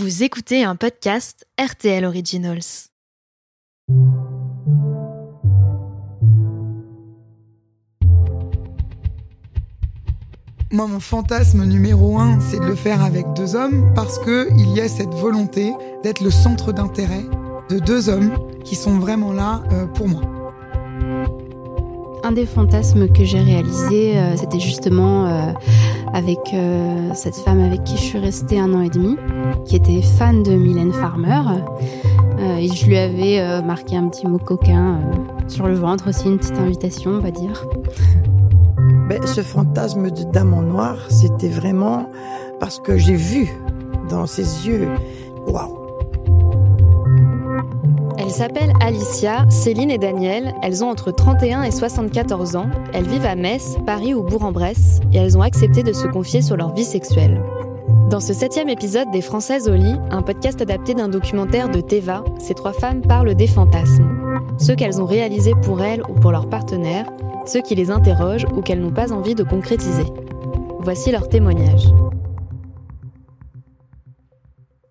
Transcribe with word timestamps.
Vous 0.00 0.22
écoutez 0.22 0.64
un 0.64 0.76
podcast 0.76 1.46
RTL 1.60 2.06
Originals. 2.06 2.88
Moi, 10.70 10.86
mon 10.86 11.00
fantasme 11.00 11.66
numéro 11.66 12.18
un, 12.18 12.40
c'est 12.40 12.60
de 12.60 12.64
le 12.64 12.76
faire 12.76 13.04
avec 13.04 13.26
deux 13.34 13.54
hommes 13.54 13.92
parce 13.94 14.18
que 14.18 14.48
il 14.56 14.74
y 14.74 14.80
a 14.80 14.88
cette 14.88 15.12
volonté 15.12 15.70
d'être 16.02 16.22
le 16.22 16.30
centre 16.30 16.72
d'intérêt 16.72 17.26
de 17.68 17.78
deux 17.78 18.08
hommes 18.08 18.32
qui 18.64 18.76
sont 18.76 18.98
vraiment 18.98 19.34
là 19.34 19.62
euh, 19.70 19.84
pour 19.84 20.08
moi. 20.08 20.39
Un 22.22 22.32
des 22.32 22.46
fantasmes 22.46 23.08
que 23.08 23.24
j'ai 23.24 23.40
réalisé, 23.40 24.18
euh, 24.18 24.36
c'était 24.36 24.60
justement 24.60 25.26
euh, 25.26 25.52
avec 26.12 26.38
cette 27.14 27.36
femme 27.36 27.60
avec 27.60 27.84
qui 27.84 27.96
je 27.96 28.02
suis 28.02 28.18
restée 28.18 28.58
un 28.58 28.74
an 28.74 28.82
et 28.82 28.90
demi, 28.90 29.16
qui 29.64 29.76
était 29.76 30.02
fan 30.02 30.42
de 30.42 30.52
Mylène 30.52 30.92
Farmer. 30.92 31.42
et 32.58 32.68
je 32.68 32.86
lui 32.86 32.96
avais 32.96 33.62
marqué 33.62 33.96
un 33.96 34.08
petit 34.08 34.26
mot 34.26 34.38
coquin 34.38 34.98
sur 35.48 35.66
le 35.66 35.74
ventre 35.74 36.08
aussi, 36.08 36.26
une 36.26 36.38
petite 36.38 36.58
invitation, 36.58 37.12
on 37.12 37.20
va 37.20 37.30
dire. 37.30 37.64
Ben, 39.08 39.24
ce 39.26 39.40
fantasme 39.42 40.10
de 40.10 40.24
dame 40.24 40.54
en 40.54 40.62
noir, 40.62 40.96
c'était 41.08 41.48
vraiment 41.48 42.10
parce 42.60 42.78
que 42.78 42.98
j'ai 42.98 43.16
vu 43.16 43.48
dans 44.08 44.26
ses 44.26 44.66
yeux, 44.66 44.88
waouh. 45.46 45.79
Elles 48.22 48.30
s'appellent 48.30 48.74
Alicia, 48.80 49.46
Céline 49.48 49.90
et 49.90 49.96
Daniel. 49.96 50.54
Elles 50.62 50.84
ont 50.84 50.90
entre 50.90 51.10
31 51.10 51.62
et 51.62 51.70
74 51.70 52.54
ans. 52.54 52.68
Elles 52.92 53.08
vivent 53.08 53.24
à 53.24 53.34
Metz, 53.34 53.78
Paris 53.86 54.12
ou 54.12 54.22
Bourg-en-Bresse 54.22 55.00
et 55.14 55.16
elles 55.16 55.38
ont 55.38 55.42
accepté 55.42 55.82
de 55.82 55.94
se 55.94 56.06
confier 56.06 56.42
sur 56.42 56.58
leur 56.58 56.74
vie 56.74 56.84
sexuelle. 56.84 57.42
Dans 58.10 58.20
ce 58.20 58.34
septième 58.34 58.68
épisode 58.68 59.10
des 59.10 59.22
Françaises 59.22 59.70
au 59.70 59.74
lit, 59.74 59.96
un 60.10 60.20
podcast 60.20 60.60
adapté 60.60 60.92
d'un 60.92 61.08
documentaire 61.08 61.70
de 61.70 61.80
Teva, 61.80 62.22
ces 62.38 62.52
trois 62.52 62.74
femmes 62.74 63.00
parlent 63.00 63.34
des 63.34 63.46
fantasmes. 63.46 64.06
Ceux 64.58 64.74
qu'elles 64.74 65.00
ont 65.00 65.06
réalisés 65.06 65.54
pour 65.62 65.80
elles 65.80 66.02
ou 66.10 66.12
pour 66.12 66.30
leurs 66.30 66.50
partenaires, 66.50 67.06
ceux 67.46 67.62
qui 67.62 67.74
les 67.74 67.90
interrogent 67.90 68.46
ou 68.54 68.60
qu'elles 68.60 68.80
n'ont 68.80 68.92
pas 68.92 69.12
envie 69.12 69.34
de 69.34 69.44
concrétiser. 69.44 70.04
Voici 70.80 71.10
leur 71.10 71.28
témoignage. 71.28 71.86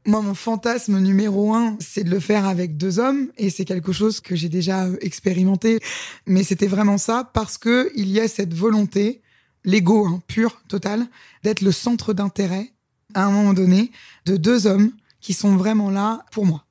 Moi, 0.06 0.22
mon 0.22 0.34
fantasme 0.34 1.00
numéro 1.00 1.54
un, 1.54 1.78
c'est 1.80 2.04
de 2.04 2.10
le 2.10 2.20
faire 2.20 2.46
avec 2.46 2.78
deux 2.78 3.00
hommes, 3.00 3.28
et 3.38 3.50
c'est 3.50 3.66
quelque 3.66 3.92
chose 3.92 4.22
que 4.22 4.36
j'ai 4.36 4.50
déjà 4.50 4.86
euh, 4.86 4.98
expérimenté. 5.02 5.80
Mais 6.26 6.44
c'était 6.44 6.68
vraiment 6.68 6.98
ça 6.98 7.30
parce 7.34 7.58
que 7.58 7.92
il 7.96 8.10
y 8.10 8.20
a 8.20 8.28
cette 8.28 8.54
volonté, 8.54 9.22
l'ego 9.66 10.06
hein, 10.08 10.22
pur, 10.28 10.62
total, 10.68 11.06
d'être 11.44 11.62
le 11.62 11.72
centre 11.72 12.14
d'intérêt 12.14 12.72
à 13.14 13.26
un 13.26 13.32
moment 13.32 13.54
donné 13.54 13.92
de 14.26 14.38
deux 14.38 14.68
hommes 14.68 14.92
qui 15.20 15.34
sont 15.34 15.58
vraiment 15.58 15.90
là 15.90 16.26
pour 16.32 16.46
moi. 16.46 16.66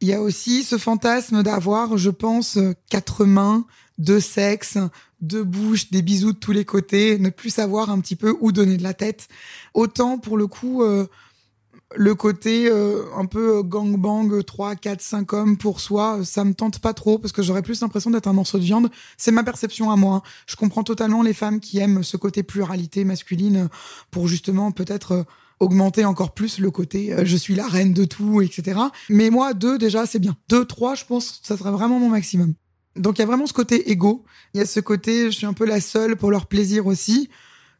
Il 0.00 0.08
y 0.08 0.12
a 0.12 0.20
aussi 0.20 0.62
ce 0.62 0.76
fantasme 0.76 1.42
d'avoir, 1.42 1.96
je 1.96 2.10
pense, 2.10 2.58
quatre 2.90 3.24
mains, 3.24 3.64
deux 3.98 4.20
sexes, 4.20 4.76
deux 5.22 5.42
bouches, 5.44 5.90
des 5.90 6.02
bisous 6.02 6.32
de 6.32 6.38
tous 6.38 6.52
les 6.52 6.66
côtés, 6.66 7.18
ne 7.18 7.30
plus 7.30 7.50
savoir 7.50 7.90
un 7.90 8.00
petit 8.00 8.16
peu 8.16 8.36
où 8.40 8.52
donner 8.52 8.76
de 8.76 8.82
la 8.82 8.92
tête. 8.92 9.28
Autant 9.72 10.18
pour 10.18 10.36
le 10.36 10.46
coup, 10.46 10.82
euh, 10.82 11.06
le 11.94 12.14
côté 12.14 12.68
euh, 12.68 13.04
un 13.16 13.26
peu 13.26 13.62
gangbang, 13.62 14.42
3, 14.42 14.74
4, 14.74 15.00
5 15.00 15.32
hommes 15.32 15.56
pour 15.56 15.80
soi, 15.80 16.20
ça 16.24 16.44
me 16.44 16.52
tente 16.52 16.80
pas 16.80 16.94
trop 16.94 17.18
parce 17.18 17.32
que 17.32 17.42
j'aurais 17.42 17.62
plus 17.62 17.80
l'impression 17.80 18.10
d'être 18.10 18.26
un 18.26 18.32
morceau 18.32 18.58
de 18.58 18.64
viande. 18.64 18.90
C'est 19.16 19.30
ma 19.30 19.44
perception 19.44 19.90
à 19.90 19.96
moi. 19.96 20.16
Hein. 20.16 20.22
Je 20.46 20.56
comprends 20.56 20.82
totalement 20.82 21.22
les 21.22 21.32
femmes 21.32 21.60
qui 21.60 21.78
aiment 21.78 22.02
ce 22.02 22.16
côté 22.16 22.42
pluralité 22.42 23.04
masculine 23.04 23.68
pour 24.10 24.26
justement 24.26 24.72
peut-être 24.72 25.12
euh, 25.12 25.22
augmenter 25.60 26.04
encore 26.04 26.34
plus 26.34 26.58
le 26.58 26.70
côté 26.70 27.14
je 27.24 27.36
suis 27.36 27.54
la 27.54 27.66
reine 27.66 27.94
de 27.94 28.04
tout, 28.04 28.42
etc. 28.42 28.78
Mais 29.08 29.30
moi, 29.30 29.54
deux 29.54 29.78
déjà, 29.78 30.04
c'est 30.04 30.18
bien. 30.18 30.36
Deux, 30.50 30.66
trois, 30.66 30.94
je 30.94 31.04
pense, 31.04 31.40
ça 31.42 31.56
serait 31.56 31.70
vraiment 31.70 31.98
mon 31.98 32.10
maximum. 32.10 32.54
Donc 32.96 33.18
il 33.18 33.20
y 33.20 33.24
a 33.24 33.26
vraiment 33.26 33.46
ce 33.46 33.52
côté 33.52 33.90
égo, 33.90 34.24
il 34.54 34.58
y 34.58 34.60
a 34.60 34.66
ce 34.66 34.80
côté 34.80 35.26
je 35.26 35.36
suis 35.36 35.46
un 35.46 35.52
peu 35.52 35.66
la 35.66 35.80
seule 35.80 36.16
pour 36.16 36.30
leur 36.30 36.46
plaisir 36.46 36.86
aussi. 36.86 37.28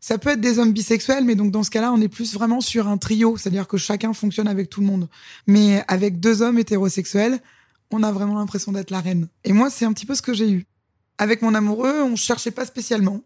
Ça 0.06 0.18
peut 0.18 0.30
être 0.30 0.40
des 0.40 0.60
hommes 0.60 0.70
bisexuels, 0.70 1.24
mais 1.24 1.34
donc 1.34 1.50
dans 1.50 1.64
ce 1.64 1.70
cas-là, 1.70 1.92
on 1.92 2.00
est 2.00 2.06
plus 2.06 2.32
vraiment 2.32 2.60
sur 2.60 2.86
un 2.86 2.96
trio, 2.96 3.36
c'est-à-dire 3.36 3.66
que 3.66 3.76
chacun 3.76 4.12
fonctionne 4.12 4.46
avec 4.46 4.70
tout 4.70 4.80
le 4.80 4.86
monde. 4.86 5.08
Mais 5.48 5.82
avec 5.88 6.20
deux 6.20 6.42
hommes 6.42 6.60
hétérosexuels, 6.60 7.40
on 7.90 8.04
a 8.04 8.12
vraiment 8.12 8.36
l'impression 8.36 8.70
d'être 8.70 8.92
la 8.92 9.00
reine. 9.00 9.26
Et 9.42 9.52
moi, 9.52 9.68
c'est 9.68 9.84
un 9.84 9.92
petit 9.92 10.06
peu 10.06 10.14
ce 10.14 10.22
que 10.22 10.32
j'ai 10.32 10.48
eu. 10.48 10.66
Avec 11.18 11.42
mon 11.42 11.56
amoureux, 11.56 12.02
on 12.02 12.14
cherchait 12.14 12.52
pas 12.52 12.64
spécialement. 12.64 13.22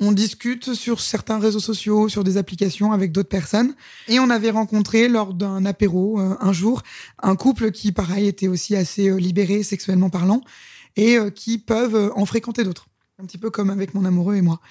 On 0.00 0.12
discute 0.12 0.72
sur 0.72 0.98
certains 0.98 1.38
réseaux 1.38 1.60
sociaux, 1.60 2.08
sur 2.08 2.24
des 2.24 2.38
applications 2.38 2.92
avec 2.92 3.12
d'autres 3.12 3.28
personnes. 3.28 3.74
Et 4.08 4.18
on 4.18 4.30
avait 4.30 4.48
rencontré 4.48 5.08
lors 5.08 5.34
d'un 5.34 5.66
apéro 5.66 6.18
euh, 6.18 6.38
un 6.40 6.54
jour 6.54 6.80
un 7.22 7.36
couple 7.36 7.70
qui, 7.70 7.92
pareil, 7.92 8.28
était 8.28 8.48
aussi 8.48 8.76
assez 8.76 9.10
euh, 9.10 9.16
libéré 9.16 9.62
sexuellement 9.62 10.08
parlant 10.08 10.40
et 10.96 11.18
euh, 11.18 11.28
qui 11.28 11.58
peuvent 11.58 12.12
en 12.16 12.24
fréquenter 12.24 12.64
d'autres. 12.64 12.86
Un 13.22 13.26
petit 13.26 13.36
peu 13.36 13.50
comme 13.50 13.68
avec 13.68 13.92
mon 13.92 14.06
amoureux 14.06 14.36
et 14.36 14.42
moi. 14.42 14.62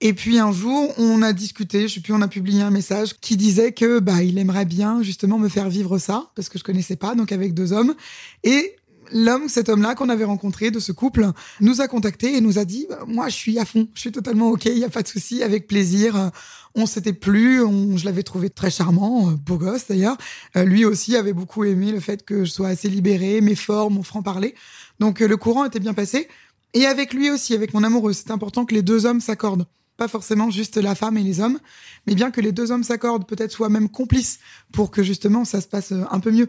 Et 0.00 0.12
puis 0.12 0.38
un 0.38 0.52
jour, 0.52 0.94
on 0.96 1.22
a 1.22 1.32
discuté, 1.32 1.88
je 1.88 1.94
sais 1.94 2.00
plus, 2.00 2.12
on 2.12 2.22
a 2.22 2.28
publié 2.28 2.62
un 2.62 2.70
message 2.70 3.18
qui 3.20 3.36
disait 3.36 3.72
que 3.72 3.98
bah 3.98 4.22
il 4.22 4.38
aimerait 4.38 4.64
bien 4.64 5.02
justement 5.02 5.38
me 5.38 5.48
faire 5.48 5.68
vivre 5.68 5.98
ça 5.98 6.30
parce 6.36 6.48
que 6.48 6.56
je 6.56 6.62
connaissais 6.62 6.94
pas, 6.94 7.16
donc 7.16 7.32
avec 7.32 7.52
deux 7.52 7.72
hommes. 7.72 7.96
Et 8.44 8.76
l'homme, 9.12 9.48
cet 9.48 9.68
homme-là 9.68 9.96
qu'on 9.96 10.08
avait 10.08 10.24
rencontré 10.24 10.70
de 10.70 10.78
ce 10.78 10.92
couple, 10.92 11.26
nous 11.60 11.80
a 11.80 11.88
contacté 11.88 12.36
et 12.36 12.40
nous 12.40 12.60
a 12.60 12.64
dit 12.64 12.86
bah, 12.88 13.00
moi 13.08 13.28
je 13.28 13.34
suis 13.34 13.58
à 13.58 13.64
fond, 13.64 13.88
je 13.94 14.00
suis 14.00 14.12
totalement 14.12 14.50
ok, 14.50 14.66
il 14.66 14.78
y 14.78 14.84
a 14.84 14.88
pas 14.88 15.02
de 15.02 15.08
souci, 15.08 15.42
avec 15.42 15.66
plaisir. 15.66 16.30
On 16.76 16.86
s'était 16.86 17.12
plus, 17.12 17.60
on, 17.64 17.96
je 17.96 18.04
l'avais 18.04 18.22
trouvé 18.22 18.50
très 18.50 18.70
charmant, 18.70 19.30
euh, 19.30 19.32
beau 19.34 19.56
gosse 19.56 19.88
d'ailleurs. 19.88 20.16
lui 20.54 20.84
aussi 20.84 21.16
avait 21.16 21.32
beaucoup 21.32 21.64
aimé 21.64 21.90
le 21.90 21.98
fait 21.98 22.24
que 22.24 22.44
je 22.44 22.50
sois 22.52 22.68
assez 22.68 22.88
libérée, 22.88 23.40
mes 23.40 23.56
formes, 23.56 23.94
mon 23.94 24.04
franc 24.04 24.22
parler. 24.22 24.54
Donc 25.00 25.22
euh, 25.22 25.26
le 25.26 25.36
courant 25.36 25.64
était 25.64 25.80
bien 25.80 25.94
passé. 25.94 26.28
Et 26.74 26.86
avec 26.86 27.14
lui 27.14 27.30
aussi, 27.30 27.54
avec 27.54 27.74
mon 27.74 27.82
amoureux, 27.82 28.12
c'est 28.12 28.30
important 28.30 28.64
que 28.64 28.74
les 28.74 28.82
deux 28.82 29.04
hommes 29.06 29.20
s'accordent. 29.20 29.66
Pas 29.98 30.08
forcément 30.08 30.50
juste 30.50 30.78
la 30.78 30.94
femme 30.94 31.18
et 31.18 31.22
les 31.22 31.40
hommes, 31.40 31.58
mais 32.06 32.14
bien 32.14 32.30
que 32.30 32.40
les 32.40 32.52
deux 32.52 32.72
hommes 32.72 32.84
s'accordent, 32.84 33.26
peut-être 33.26 33.52
soient 33.52 33.68
même 33.68 33.90
complices 33.90 34.38
pour 34.72 34.90
que 34.90 35.02
justement 35.02 35.44
ça 35.44 35.60
se 35.60 35.66
passe 35.66 35.92
euh, 35.92 36.04
un 36.10 36.20
peu 36.20 36.30
mieux. 36.30 36.48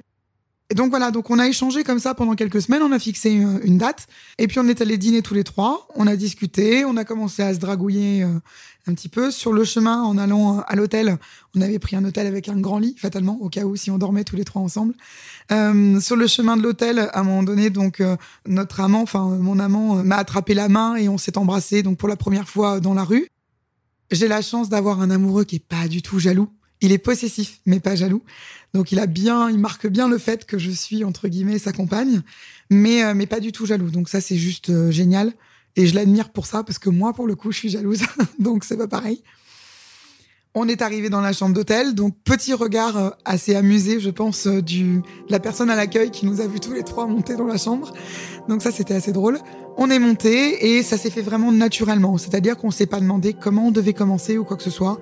Et 0.71 0.75
donc 0.75 0.91
voilà, 0.91 1.09
donc 1.09 1.31
on 1.31 1.39
a 1.39 1.47
échangé 1.47 1.83
comme 1.83 1.97
ça 1.97 2.13
pendant 2.13 2.35
quelques 2.35 2.61
semaines, 2.61 2.83
on 2.83 2.91
a 2.91 2.99
fixé 2.99 3.31
une, 3.31 3.79
date, 3.79 4.05
et 4.37 4.45
puis 4.45 4.59
on 4.59 4.67
est 4.67 4.81
allé 4.81 4.99
dîner 4.99 5.23
tous 5.23 5.33
les 5.33 5.43
trois, 5.43 5.87
on 5.95 6.05
a 6.05 6.15
discuté, 6.15 6.85
on 6.85 6.95
a 6.95 7.03
commencé 7.03 7.41
à 7.41 7.55
se 7.55 7.59
dragouiller 7.59 8.21
euh, 8.21 8.27
un 8.85 8.93
petit 8.93 9.09
peu. 9.09 9.31
Sur 9.31 9.51
le 9.51 9.63
chemin, 9.63 10.03
en 10.03 10.19
allant 10.19 10.59
à 10.59 10.75
l'hôtel, 10.75 11.17
on 11.55 11.61
avait 11.61 11.79
pris 11.79 11.95
un 11.95 12.05
hôtel 12.05 12.27
avec 12.27 12.49
un 12.49 12.59
grand 12.59 12.77
lit, 12.77 12.95
fatalement, 12.99 13.39
au 13.41 13.49
cas 13.49 13.63
où 13.63 13.75
si 13.75 13.89
on 13.89 13.97
dormait 13.97 14.23
tous 14.23 14.35
les 14.35 14.45
trois 14.45 14.61
ensemble. 14.61 14.93
Euh, 15.51 15.99
sur 15.99 16.15
le 16.15 16.27
chemin 16.27 16.55
de 16.55 16.61
l'hôtel, 16.61 16.99
à 16.99 17.19
un 17.19 17.23
moment 17.23 17.41
donné, 17.41 17.71
donc 17.71 17.99
euh, 17.99 18.15
notre 18.45 18.79
amant, 18.79 19.01
enfin 19.01 19.25
mon 19.25 19.57
amant, 19.57 20.03
m'a 20.03 20.17
attrapé 20.17 20.53
la 20.53 20.69
main 20.69 20.97
et 20.97 21.09
on 21.09 21.17
s'est 21.17 21.39
embrassé, 21.39 21.81
donc 21.81 21.97
pour 21.97 22.07
la 22.07 22.15
première 22.15 22.47
fois 22.47 22.79
dans 22.79 22.93
la 22.93 23.03
rue. 23.03 23.27
J'ai 24.11 24.27
la 24.27 24.41
chance 24.41 24.69
d'avoir 24.69 25.01
un 25.01 25.11
amoureux 25.11 25.43
qui 25.43 25.57
est 25.57 25.65
pas 25.65 25.87
du 25.87 26.01
tout 26.01 26.19
jaloux 26.19 26.49
il 26.81 26.91
est 26.91 26.97
possessif, 26.97 27.59
mais 27.65 27.79
pas 27.79 27.95
jaloux. 27.95 28.23
Donc 28.73 28.91
il 28.91 28.99
a 28.99 29.07
bien, 29.07 29.49
il 29.49 29.57
marque 29.57 29.87
bien 29.87 30.07
le 30.07 30.17
fait 30.17 30.45
que 30.45 30.57
je 30.57 30.71
suis 30.71 31.03
entre 31.03 31.27
guillemets 31.27 31.59
sa 31.59 31.73
compagne, 31.73 32.21
mais 32.69 33.03
euh, 33.03 33.13
mais 33.13 33.25
pas 33.25 33.39
du 33.39 33.51
tout 33.51 33.65
jaloux. 33.65 33.89
Donc 33.89 34.09
ça 34.09 34.21
c'est 34.21 34.37
juste 34.37 34.69
euh, 34.69 34.91
génial 34.91 35.33
et 35.75 35.87
je 35.87 35.95
l'admire 35.95 36.29
pour 36.29 36.45
ça 36.45 36.63
parce 36.63 36.79
que 36.79 36.89
moi 36.89 37.13
pour 37.13 37.27
le 37.27 37.35
coup 37.35 37.51
je 37.51 37.57
suis 37.57 37.69
jalouse, 37.69 38.01
donc 38.39 38.63
c'est 38.63 38.77
pas 38.77 38.87
pareil. 38.87 39.21
On 40.55 40.67
est 40.67 40.81
arrivé 40.81 41.09
dans 41.09 41.21
la 41.21 41.31
chambre 41.31 41.53
d'hôtel, 41.53 41.93
donc 41.93 42.15
petit 42.23 42.55
regard 42.55 42.97
euh, 42.97 43.09
assez 43.23 43.55
amusé, 43.55 43.99
je 43.99 44.09
pense, 44.09 44.47
du 44.47 45.03
la 45.29 45.39
personne 45.39 45.69
à 45.69 45.75
l'accueil 45.75 46.09
qui 46.09 46.25
nous 46.25 46.41
a 46.41 46.47
vu 46.47 46.59
tous 46.59 46.73
les 46.73 46.81
trois 46.81 47.05
monter 47.05 47.35
dans 47.35 47.45
la 47.45 47.57
chambre. 47.57 47.93
Donc 48.47 48.63
ça 48.63 48.71
c'était 48.71 48.95
assez 48.95 49.11
drôle. 49.11 49.37
On 49.77 49.91
est 49.91 49.99
monté 49.99 50.75
et 50.75 50.81
ça 50.81 50.97
s'est 50.97 51.11
fait 51.11 51.21
vraiment 51.21 51.51
naturellement, 51.51 52.17
c'est-à-dire 52.17 52.57
qu'on 52.57 52.71
s'est 52.71 52.87
pas 52.87 52.99
demandé 52.99 53.33
comment 53.33 53.67
on 53.67 53.71
devait 53.71 53.93
commencer 53.93 54.39
ou 54.39 54.43
quoi 54.43 54.57
que 54.57 54.63
ce 54.63 54.71
soit. 54.71 54.99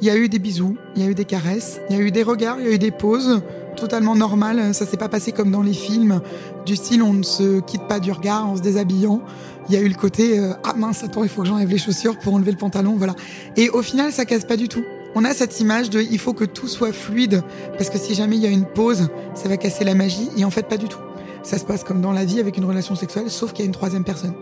Il 0.00 0.08
y 0.08 0.10
a 0.10 0.16
eu 0.16 0.28
des 0.28 0.40
bisous, 0.40 0.76
il 0.96 1.02
y 1.02 1.06
a 1.06 1.08
eu 1.08 1.14
des 1.14 1.24
caresses, 1.24 1.80
il 1.90 1.96
y 1.96 2.00
a 2.00 2.02
eu 2.02 2.10
des 2.10 2.24
regards, 2.24 2.58
il 2.58 2.66
y 2.66 2.68
a 2.68 2.72
eu 2.72 2.78
des 2.78 2.90
pauses 2.90 3.40
totalement 3.76 4.16
normales. 4.16 4.74
Ça 4.74 4.84
s'est 4.84 4.96
pas 4.96 5.08
passé 5.08 5.30
comme 5.30 5.52
dans 5.52 5.62
les 5.62 5.74
films 5.74 6.20
du 6.66 6.74
style 6.74 7.02
on 7.02 7.12
ne 7.12 7.22
se 7.22 7.60
quitte 7.60 7.86
pas 7.86 8.00
du 8.00 8.10
regard 8.10 8.48
en 8.48 8.56
se 8.56 8.62
déshabillant. 8.62 9.22
Il 9.68 9.74
y 9.74 9.78
a 9.78 9.80
eu 9.80 9.88
le 9.88 9.94
côté 9.94 10.38
euh, 10.38 10.52
ah 10.64 10.74
mince 10.76 11.04
attends 11.04 11.22
il 11.24 11.28
faut 11.28 11.42
que 11.42 11.48
j'enlève 11.48 11.68
les 11.68 11.78
chaussures 11.78 12.18
pour 12.18 12.34
enlever 12.34 12.52
le 12.52 12.56
pantalon 12.56 12.94
voilà. 12.96 13.14
Et 13.56 13.70
au 13.70 13.82
final 13.82 14.12
ça 14.12 14.24
casse 14.24 14.44
pas 14.44 14.56
du 14.56 14.68
tout. 14.68 14.84
On 15.14 15.24
a 15.24 15.34
cette 15.34 15.60
image 15.60 15.90
de 15.90 16.00
il 16.00 16.18
faut 16.18 16.32
que 16.32 16.44
tout 16.44 16.68
soit 16.68 16.92
fluide 16.92 17.42
parce 17.76 17.90
que 17.90 17.98
si 17.98 18.14
jamais 18.14 18.36
il 18.36 18.42
y 18.42 18.46
a 18.46 18.50
une 18.50 18.66
pause 18.66 19.08
ça 19.34 19.48
va 19.48 19.56
casser 19.56 19.84
la 19.84 19.94
magie 19.94 20.28
et 20.36 20.44
en 20.44 20.50
fait 20.50 20.68
pas 20.68 20.76
du 20.76 20.88
tout. 20.88 21.00
Ça 21.42 21.58
se 21.58 21.64
passe 21.64 21.84
comme 21.84 22.00
dans 22.00 22.12
la 22.12 22.24
vie 22.24 22.40
avec 22.40 22.56
une 22.56 22.64
relation 22.64 22.94
sexuelle 22.94 23.30
sauf 23.30 23.52
qu'il 23.52 23.60
y 23.60 23.62
a 23.64 23.66
une 23.66 23.72
troisième 23.72 24.04
personne. 24.04 24.34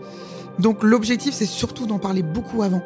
Donc 0.59 0.83
l'objectif, 0.83 1.33
c'est 1.33 1.45
surtout 1.45 1.85
d'en 1.85 1.99
parler 1.99 2.23
beaucoup 2.23 2.63
avant, 2.63 2.81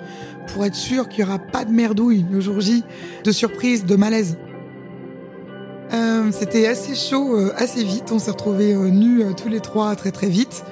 pour 0.53 0.65
être 0.65 0.75
sûr 0.75 1.07
qu'il 1.07 1.23
n'y 1.23 1.29
aura 1.29 1.39
pas 1.39 1.65
de 1.65 1.71
merdouille 1.71 2.25
le 2.29 2.41
jour 2.41 2.59
J, 2.59 2.83
de 3.23 3.31
surprise, 3.31 3.85
de 3.85 3.95
malaise. 3.95 4.37
Euh, 5.93 6.31
C'était 6.31 6.67
assez 6.67 6.95
chaud, 6.95 7.37
euh, 7.37 7.53
assez 7.55 7.83
vite. 7.83 8.11
On 8.11 8.19
s'est 8.19 8.31
retrouvés 8.31 8.73
euh, 8.73 8.89
nus 8.89 9.23
euh, 9.23 9.33
tous 9.33 9.49
les 9.49 9.59
trois 9.59 9.95
très 9.95 10.11
très 10.11 10.27
vite. 10.27 10.63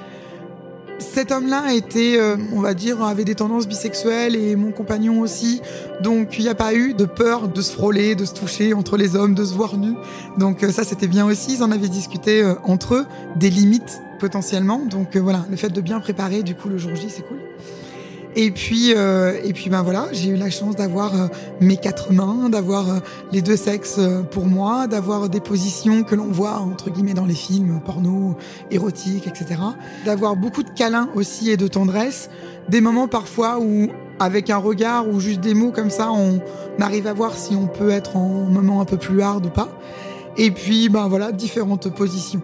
Cet 1.00 1.32
homme-là 1.32 1.72
était, 1.74 2.18
euh, 2.18 2.36
on 2.52 2.60
va 2.60 2.74
dire, 2.74 3.02
avait 3.02 3.24
des 3.24 3.34
tendances 3.34 3.66
bisexuelles 3.66 4.36
et 4.36 4.54
mon 4.54 4.70
compagnon 4.70 5.20
aussi. 5.20 5.62
Donc 6.02 6.38
il 6.38 6.42
n'y 6.42 6.50
a 6.50 6.54
pas 6.54 6.74
eu 6.74 6.92
de 6.92 7.06
peur 7.06 7.48
de 7.48 7.62
se 7.62 7.72
frôler, 7.72 8.14
de 8.14 8.24
se 8.24 8.34
toucher 8.34 8.74
entre 8.74 8.96
les 8.96 9.16
hommes, 9.16 9.34
de 9.34 9.44
se 9.44 9.54
voir 9.54 9.76
nus. 9.76 9.96
Donc 10.38 10.62
euh, 10.62 10.70
ça 10.70 10.84
c'était 10.84 11.08
bien 11.08 11.26
aussi. 11.26 11.54
Ils 11.54 11.62
en 11.62 11.70
avaient 11.70 11.88
discuté 11.88 12.42
euh, 12.42 12.54
entre 12.64 12.94
eux 12.94 13.06
des 13.36 13.50
limites 13.50 14.02
potentiellement. 14.18 14.84
Donc 14.84 15.16
voilà, 15.16 15.46
le 15.50 15.56
fait 15.56 15.70
de 15.70 15.80
bien 15.80 16.00
préparer 16.00 16.42
du 16.42 16.54
coup 16.54 16.68
le 16.68 16.76
jour 16.76 16.94
J, 16.94 17.08
c'est 17.08 17.26
cool. 17.26 17.38
Et 18.36 18.52
puis, 18.52 18.94
euh, 18.94 19.32
et 19.44 19.52
puis 19.52 19.70
ben 19.70 19.82
voilà, 19.82 20.06
j'ai 20.12 20.30
eu 20.30 20.36
la 20.36 20.50
chance 20.50 20.76
d'avoir 20.76 21.14
euh, 21.14 21.26
mes 21.60 21.76
quatre 21.76 22.12
mains, 22.12 22.48
d'avoir 22.48 22.88
euh, 22.88 22.98
les 23.32 23.42
deux 23.42 23.56
sexes 23.56 23.98
pour 24.30 24.46
moi, 24.46 24.86
d'avoir 24.86 25.28
des 25.28 25.40
positions 25.40 26.04
que 26.04 26.14
l'on 26.14 26.28
voit 26.28 26.58
entre 26.58 26.90
guillemets 26.90 27.14
dans 27.14 27.26
les 27.26 27.34
films 27.34 27.80
porno, 27.84 28.36
érotiques, 28.70 29.26
etc. 29.26 29.60
D'avoir 30.04 30.36
beaucoup 30.36 30.62
de 30.62 30.70
câlins 30.70 31.08
aussi 31.14 31.50
et 31.50 31.56
de 31.56 31.66
tendresse. 31.66 32.30
Des 32.68 32.80
moments 32.80 33.08
parfois 33.08 33.58
où, 33.58 33.88
avec 34.20 34.48
un 34.48 34.58
regard 34.58 35.08
ou 35.08 35.18
juste 35.18 35.40
des 35.40 35.54
mots 35.54 35.72
comme 35.72 35.90
ça, 35.90 36.12
on 36.12 36.40
arrive 36.80 37.08
à 37.08 37.12
voir 37.12 37.36
si 37.36 37.56
on 37.56 37.66
peut 37.66 37.90
être 37.90 38.16
en 38.16 38.28
moment 38.28 38.80
un 38.80 38.84
peu 38.84 38.96
plus 38.96 39.22
hard 39.22 39.46
ou 39.46 39.50
pas. 39.50 39.68
Et 40.36 40.52
puis, 40.52 40.88
ben 40.88 41.08
voilà, 41.08 41.32
différentes 41.32 41.92
positions. 41.92 42.40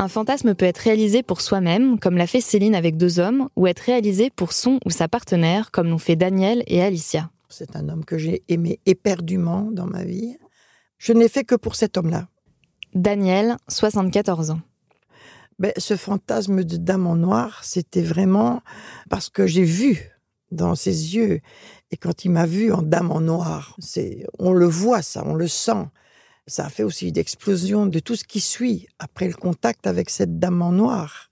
Un 0.00 0.08
fantasme 0.08 0.54
peut 0.54 0.64
être 0.64 0.78
réalisé 0.78 1.22
pour 1.22 1.42
soi-même, 1.42 2.00
comme 2.00 2.16
l'a 2.16 2.26
fait 2.26 2.40
Céline 2.40 2.74
avec 2.74 2.96
deux 2.96 3.18
hommes, 3.18 3.50
ou 3.54 3.66
être 3.66 3.80
réalisé 3.80 4.30
pour 4.30 4.54
son 4.54 4.80
ou 4.86 4.90
sa 4.90 5.08
partenaire, 5.08 5.70
comme 5.72 5.90
l'ont 5.90 5.98
fait 5.98 6.16
Daniel 6.16 6.62
et 6.68 6.80
Alicia. 6.80 7.30
C'est 7.50 7.76
un 7.76 7.86
homme 7.90 8.06
que 8.06 8.16
j'ai 8.16 8.42
aimé 8.48 8.80
éperdument 8.86 9.70
dans 9.70 9.84
ma 9.84 10.02
vie. 10.04 10.38
Je 10.96 11.12
n'ai 11.12 11.28
fait 11.28 11.44
que 11.44 11.54
pour 11.54 11.74
cet 11.74 11.98
homme-là. 11.98 12.28
Daniel, 12.94 13.58
74 13.68 14.52
ans. 14.52 14.62
Ben, 15.58 15.74
ce 15.76 15.96
fantasme 15.96 16.64
de 16.64 16.78
dame 16.78 17.06
en 17.06 17.16
noir, 17.16 17.60
c'était 17.62 18.00
vraiment 18.00 18.62
parce 19.10 19.28
que 19.28 19.46
j'ai 19.46 19.64
vu 19.64 20.12
dans 20.50 20.76
ses 20.76 21.14
yeux. 21.14 21.40
Et 21.90 21.98
quand 21.98 22.24
il 22.24 22.30
m'a 22.30 22.46
vu 22.46 22.72
en 22.72 22.80
dame 22.80 23.10
en 23.10 23.20
noir, 23.20 23.76
c'est, 23.78 24.24
on 24.38 24.54
le 24.54 24.64
voit 24.64 25.02
ça, 25.02 25.22
on 25.26 25.34
le 25.34 25.46
sent 25.46 25.88
ça 26.50 26.66
a 26.66 26.68
fait 26.68 26.82
aussi 26.82 27.08
une 27.08 27.18
explosion 27.18 27.86
de 27.86 28.00
tout 28.00 28.16
ce 28.16 28.24
qui 28.24 28.40
suit 28.40 28.88
après 28.98 29.28
le 29.28 29.34
contact 29.34 29.86
avec 29.86 30.10
cette 30.10 30.38
dame 30.40 30.60
en 30.62 30.72
noir. 30.72 31.30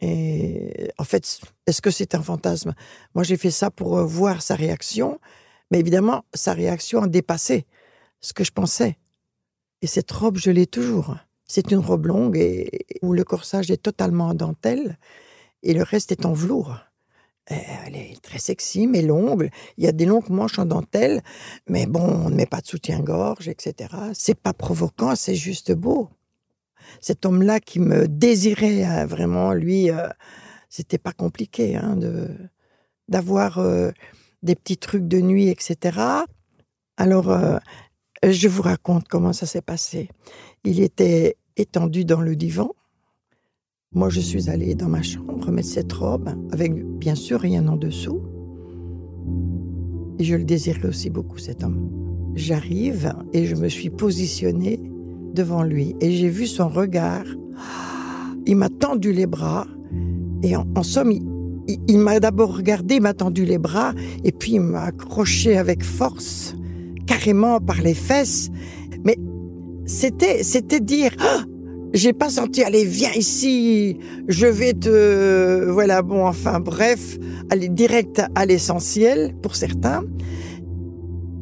Et 0.00 0.90
en 0.98 1.04
fait, 1.04 1.40
est-ce 1.66 1.82
que 1.82 1.90
c'est 1.90 2.14
un 2.14 2.22
fantasme? 2.22 2.74
Moi, 3.14 3.24
j'ai 3.24 3.36
fait 3.36 3.50
ça 3.50 3.70
pour 3.70 3.98
euh, 3.98 4.04
voir 4.04 4.42
sa 4.42 4.54
réaction, 4.54 5.20
mais 5.70 5.78
évidemment, 5.78 6.24
sa 6.32 6.54
réaction 6.54 7.02
a 7.02 7.08
dépassé 7.08 7.66
ce 8.20 8.32
que 8.32 8.42
je 8.42 8.52
pensais. 8.52 8.96
Et 9.82 9.86
cette 9.86 10.10
robe, 10.10 10.38
je 10.38 10.50
l'ai 10.50 10.66
toujours. 10.66 11.16
C'est 11.44 11.70
une 11.70 11.78
robe 11.78 12.06
longue 12.06 12.38
et 12.38 12.86
où 13.02 13.12
le 13.12 13.24
corsage 13.24 13.70
est 13.70 13.82
totalement 13.82 14.28
en 14.28 14.34
dentelle 14.34 14.98
et 15.62 15.74
le 15.74 15.82
reste 15.82 16.10
est 16.10 16.24
en 16.24 16.32
velours. 16.32 16.78
Euh, 17.50 17.56
elle 17.86 17.96
est 17.96 18.22
très 18.22 18.38
sexy, 18.38 18.86
mais 18.86 19.02
longue. 19.02 19.50
Il 19.76 19.84
y 19.84 19.88
a 19.88 19.92
des 19.92 20.06
longues 20.06 20.30
manches 20.30 20.58
en 20.58 20.64
dentelle, 20.64 21.22
mais 21.68 21.86
bon, 21.86 22.00
on 22.00 22.30
ne 22.30 22.34
met 22.34 22.46
pas 22.46 22.60
de 22.60 22.66
soutien-gorge, 22.66 23.48
etc. 23.48 23.90
C'est 24.14 24.38
pas 24.38 24.52
provoquant, 24.52 25.16
c'est 25.16 25.34
juste 25.34 25.72
beau. 25.72 26.08
Cet 27.00 27.26
homme-là 27.26 27.58
qui 27.60 27.80
me 27.80 28.06
désirait 28.06 28.84
hein, 28.84 29.06
vraiment, 29.06 29.52
lui, 29.54 29.90
euh, 29.90 30.08
c'était 30.68 30.98
pas 30.98 31.12
compliqué 31.12 31.76
hein, 31.76 31.96
de 31.96 32.28
d'avoir 33.08 33.58
euh, 33.58 33.90
des 34.42 34.54
petits 34.54 34.78
trucs 34.78 35.06
de 35.08 35.20
nuit, 35.20 35.48
etc. 35.48 35.98
Alors, 36.96 37.36
je 38.22 38.48
vous 38.48 38.62
raconte 38.62 39.08
comment 39.08 39.32
ça 39.32 39.46
s'est 39.46 39.62
passé. 39.62 40.08
Il 40.64 40.80
était 40.80 41.36
étendu 41.56 42.04
dans 42.04 42.20
le 42.20 42.36
divan 42.36 42.72
moi, 43.94 44.08
je 44.08 44.20
suis 44.20 44.48
allée 44.48 44.74
dans 44.74 44.88
ma 44.88 45.02
chambre 45.02 45.50
mettre 45.50 45.68
cette 45.68 45.92
robe, 45.92 46.30
avec 46.50 46.72
bien 46.98 47.14
sûr 47.14 47.40
rien 47.40 47.66
en 47.68 47.76
dessous. 47.76 48.20
Et 50.18 50.24
je 50.24 50.34
le 50.34 50.44
désirais 50.44 50.86
aussi 50.86 51.10
beaucoup, 51.10 51.38
cet 51.38 51.62
homme. 51.62 51.90
J'arrive 52.34 53.12
et 53.34 53.44
je 53.44 53.54
me 53.54 53.68
suis 53.68 53.90
positionnée 53.90 54.80
devant 55.34 55.62
lui. 55.62 55.94
Et 56.00 56.12
j'ai 56.12 56.30
vu 56.30 56.46
son 56.46 56.68
regard. 56.68 57.24
Il 58.46 58.56
m'a 58.56 58.70
tendu 58.70 59.12
les 59.12 59.26
bras. 59.26 59.66
Et 60.42 60.56
en, 60.56 60.82
somme, 60.82 61.12
il, 61.12 61.98
m'a 61.98 62.18
d'abord 62.18 62.56
regardé, 62.56 62.96
il 62.96 63.02
m'a 63.02 63.12
tendu 63.12 63.44
les 63.44 63.58
bras. 63.58 63.92
Et 64.24 64.32
puis, 64.32 64.52
il 64.52 64.60
m'a 64.60 64.84
accroché 64.84 65.58
avec 65.58 65.84
force, 65.84 66.54
carrément 67.06 67.60
par 67.60 67.82
les 67.82 67.94
fesses. 67.94 68.50
Mais 69.04 69.18
c'était, 69.84 70.42
c'était 70.42 70.80
dire, 70.80 71.12
ah, 71.20 71.44
j'ai 71.94 72.12
pas 72.12 72.30
senti, 72.30 72.62
allez, 72.62 72.84
viens 72.84 73.12
ici, 73.12 73.98
je 74.28 74.46
vais 74.46 74.72
te, 74.72 75.70
voilà, 75.70 76.02
bon, 76.02 76.26
enfin, 76.26 76.60
bref, 76.60 77.18
aller 77.50 77.68
direct 77.68 78.22
à 78.34 78.46
l'essentiel 78.46 79.34
pour 79.42 79.56
certains. 79.56 80.02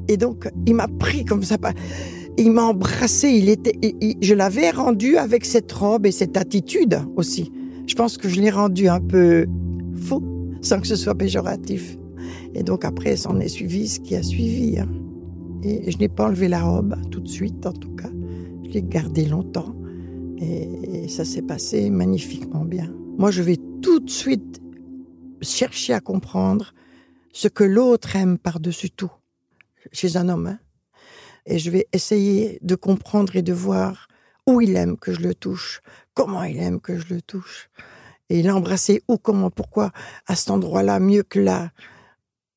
Et 0.08 0.16
donc, 0.16 0.48
il 0.66 0.74
m'a 0.74 0.88
pris 0.88 1.24
comme 1.24 1.44
ça, 1.44 1.56
il 2.36 2.50
m'a 2.50 2.64
embrassé, 2.64 3.28
il 3.28 3.48
était, 3.48 3.78
je 4.20 4.34
l'avais 4.34 4.70
rendu 4.70 5.16
avec 5.16 5.44
cette 5.44 5.70
robe 5.70 6.06
et 6.06 6.12
cette 6.12 6.36
attitude 6.36 6.98
aussi. 7.16 7.52
Je 7.86 7.94
pense 7.94 8.16
que 8.16 8.28
je 8.28 8.40
l'ai 8.40 8.50
rendu 8.50 8.88
un 8.88 9.00
peu 9.00 9.46
fou, 9.94 10.22
sans 10.62 10.80
que 10.80 10.86
ce 10.86 10.96
soit 10.96 11.14
péjoratif. 11.14 11.96
Et 12.54 12.62
donc 12.62 12.84
après, 12.84 13.16
s'en 13.16 13.38
est 13.38 13.48
suivi 13.48 13.88
ce 13.88 14.00
qui 14.00 14.16
a 14.16 14.22
suivi. 14.22 14.78
Hein. 14.78 14.88
Et 15.62 15.90
je 15.90 15.98
n'ai 15.98 16.08
pas 16.08 16.26
enlevé 16.26 16.48
la 16.48 16.62
robe, 16.62 16.96
tout 17.10 17.20
de 17.20 17.28
suite 17.28 17.66
en 17.66 17.72
tout 17.72 17.94
cas. 17.94 18.10
Je 18.66 18.70
l'ai 18.70 18.82
gardée 18.82 19.26
longtemps. 19.26 19.74
Et 20.40 21.08
ça 21.08 21.24
s'est 21.24 21.42
passé 21.42 21.90
magnifiquement 21.90 22.64
bien. 22.64 22.90
Moi, 23.18 23.30
je 23.30 23.42
vais 23.42 23.58
tout 23.82 24.00
de 24.00 24.08
suite 24.08 24.60
chercher 25.42 25.92
à 25.92 26.00
comprendre 26.00 26.72
ce 27.32 27.48
que 27.48 27.64
l'autre 27.64 28.16
aime 28.16 28.38
par-dessus 28.38 28.90
tout, 28.90 29.12
chez 29.92 30.16
un 30.16 30.28
homme. 30.28 30.46
Hein. 30.46 30.58
Et 31.46 31.58
je 31.58 31.70
vais 31.70 31.86
essayer 31.92 32.58
de 32.62 32.74
comprendre 32.74 33.36
et 33.36 33.42
de 33.42 33.52
voir 33.52 34.08
où 34.46 34.60
il 34.60 34.76
aime 34.76 34.96
que 34.96 35.12
je 35.12 35.20
le 35.20 35.34
touche, 35.34 35.80
comment 36.14 36.42
il 36.42 36.58
aime 36.58 36.80
que 36.80 36.98
je 36.98 37.14
le 37.14 37.20
touche. 37.20 37.68
Et 38.30 38.42
l'embrasser 38.42 39.02
où, 39.08 39.18
comment, 39.18 39.50
pourquoi, 39.50 39.92
à 40.26 40.36
cet 40.36 40.50
endroit-là, 40.50 41.00
mieux 41.00 41.22
que 41.22 41.40
là. 41.40 41.70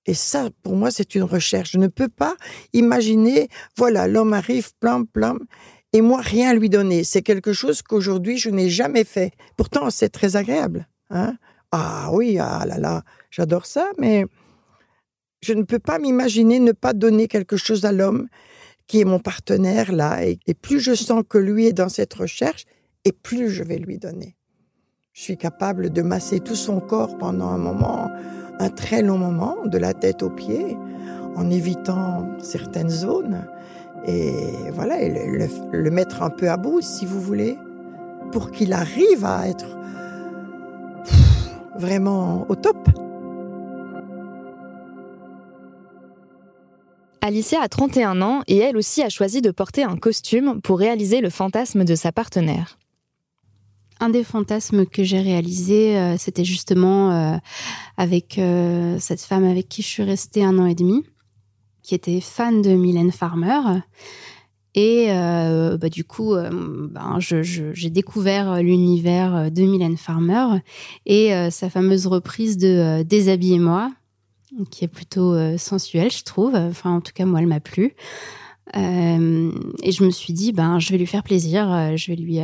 Et 0.06 0.14
ça, 0.14 0.50
pour 0.62 0.76
moi, 0.76 0.92
c'est 0.92 1.16
une 1.16 1.24
recherche. 1.24 1.72
Je 1.72 1.78
ne 1.80 1.88
peux 1.88 2.10
pas 2.10 2.36
imaginer, 2.74 3.50
voilà, 3.78 4.08
l'homme 4.08 4.34
arrive, 4.34 4.72
plam, 4.80 5.08
plam, 5.08 5.40
et 5.94 6.02
moi 6.02 6.22
rien 6.22 6.54
lui 6.54 6.70
donner. 6.70 7.04
C'est 7.04 7.22
quelque 7.22 7.54
chose 7.54 7.82
qu'aujourd'hui 7.82 8.38
je 8.38 8.50
n'ai 8.50 8.70
jamais 8.70 9.04
fait. 9.04 9.32
Pourtant, 9.56 9.90
c'est 9.90 10.10
très 10.10 10.36
agréable. 10.36 10.88
Hein 11.10 11.38
ah 11.72 12.10
oui, 12.12 12.38
ah 12.40 12.66
là 12.68 12.78
là, 12.78 13.04
j'adore 13.32 13.66
ça, 13.66 13.90
mais 13.98 14.26
je 15.42 15.54
ne 15.54 15.64
peux 15.64 15.80
pas 15.80 16.00
m'imaginer 16.00 16.60
ne 16.60 16.72
pas 16.72 16.94
donner 16.94 17.28
quelque 17.28 17.58
chose 17.58 17.86
à 17.86 17.92
l'homme 17.92 18.28
qui 18.86 19.02
est 19.02 19.06
mon 19.06 19.20
partenaire 19.20 19.92
là. 19.92 20.26
Et, 20.26 20.40
et, 20.46 20.54
plus 20.54 20.80
je 20.80 20.94
sens 20.94 21.24
que 21.28 21.38
lui 21.38 21.68
est 21.68 21.74
dans 21.74 21.90
cette 21.90 22.14
recherche, 22.14 22.66
et 23.06 23.12
plus 23.12 23.50
je 23.50 23.64
vais 23.64 23.78
lui 23.78 23.98
donner. 23.98 24.36
Je 25.14 25.22
suis 25.22 25.38
capable 25.38 25.92
de 25.92 26.02
masser 26.02 26.40
tout 26.40 26.56
son 26.56 26.80
corps 26.80 27.18
pendant 27.18 27.50
un 27.50 27.58
moment, 27.58 28.10
un 28.60 28.70
très 28.70 29.02
long 29.02 29.18
moment, 29.18 29.58
de 29.66 29.78
la 29.78 29.94
tête 29.94 30.24
aux 30.24 30.30
pieds, 30.30 30.78
en 31.36 31.50
évitant 31.50 32.28
certaines 32.40 32.90
zones 32.90 33.48
et 34.06 34.72
voilà, 34.72 34.98
le, 35.08 35.90
mettre 35.90 36.24
un 36.24 36.30
peu 36.30 36.50
à 36.50 36.58
bout, 36.58 36.82
si 36.82 37.06
vous 37.06 37.22
voulez, 37.22 37.58
pour 38.32 38.52
qu'il 38.52 38.74
arrive 38.74 39.24
à 39.24 39.48
être 39.48 39.78
vraiment 41.78 42.46
au 42.50 42.56
top. 42.56 42.90
Alicia 47.22 47.62
a 47.62 47.70
31 47.70 48.22
ans 48.22 48.42
et 48.48 48.58
elle 48.58 48.76
aussi 48.76 49.02
a 49.02 49.08
choisi 49.08 49.42
de 49.42 49.52
porter 49.52 49.84
un 49.84 49.96
costume 49.96 50.62
pour 50.62 50.80
réaliser 50.80 51.22
le 51.22 51.30
fantasme 51.30 51.86
de 51.86 51.96
sa 51.96 52.12
partenaire. 52.12 52.78
Un 54.02 54.10
des 54.10 54.26
fantasmes 54.26 54.86
que 54.86 55.04
j'ai 55.04 55.22
réalisé, 55.22 55.98
euh, 55.98 56.18
c'était 56.18 56.44
justement 56.44 57.12
euh, 57.12 57.38
avec 57.96 58.38
euh, 58.38 58.98
cette 59.00 59.22
femme 59.22 59.46
avec 59.46 59.70
qui 59.70 59.82
je 59.82 59.88
suis 59.88 60.04
restée 60.04 60.44
un 60.44 60.60
an 60.60 60.66
et 60.66 60.76
demi 60.76 61.06
qui 61.84 61.94
était 61.94 62.22
fan 62.22 62.62
de 62.62 62.72
Mylène 62.72 63.12
Farmer. 63.12 63.82
Et 64.76 65.08
euh, 65.10 65.78
bah, 65.78 65.90
du 65.90 66.04
coup, 66.04 66.34
euh, 66.34 66.50
ben, 66.90 67.20
j'ai 67.20 67.90
découvert 67.90 68.64
l'univers 68.64 69.52
de 69.52 69.62
Mylène 69.64 69.98
Farmer 69.98 70.60
et 71.06 71.34
euh, 71.34 71.52
sa 71.52 71.70
fameuse 71.70 72.08
reprise 72.08 72.58
de 72.58 73.04
Déshabillez-moi, 73.04 73.92
qui 74.72 74.86
est 74.86 74.88
plutôt 74.88 75.36
sensuelle, 75.58 76.12
je 76.12 76.24
trouve. 76.24 76.56
Enfin, 76.56 76.92
en 76.92 77.02
tout 77.02 77.12
cas, 77.14 77.26
moi, 77.26 77.42
elle 77.42 77.48
m'a 77.48 77.60
plu. 77.60 77.94
et 78.74 78.80
je 79.92 80.04
me 80.04 80.10
suis 80.10 80.34
dit, 80.34 80.54
ben, 80.54 80.80
je 80.80 80.92
vais 80.92 80.98
lui 80.98 81.08
faire 81.08 81.24
plaisir, 81.24 81.96
je 81.96 82.12
vais 82.12 82.16
lui, 82.16 82.40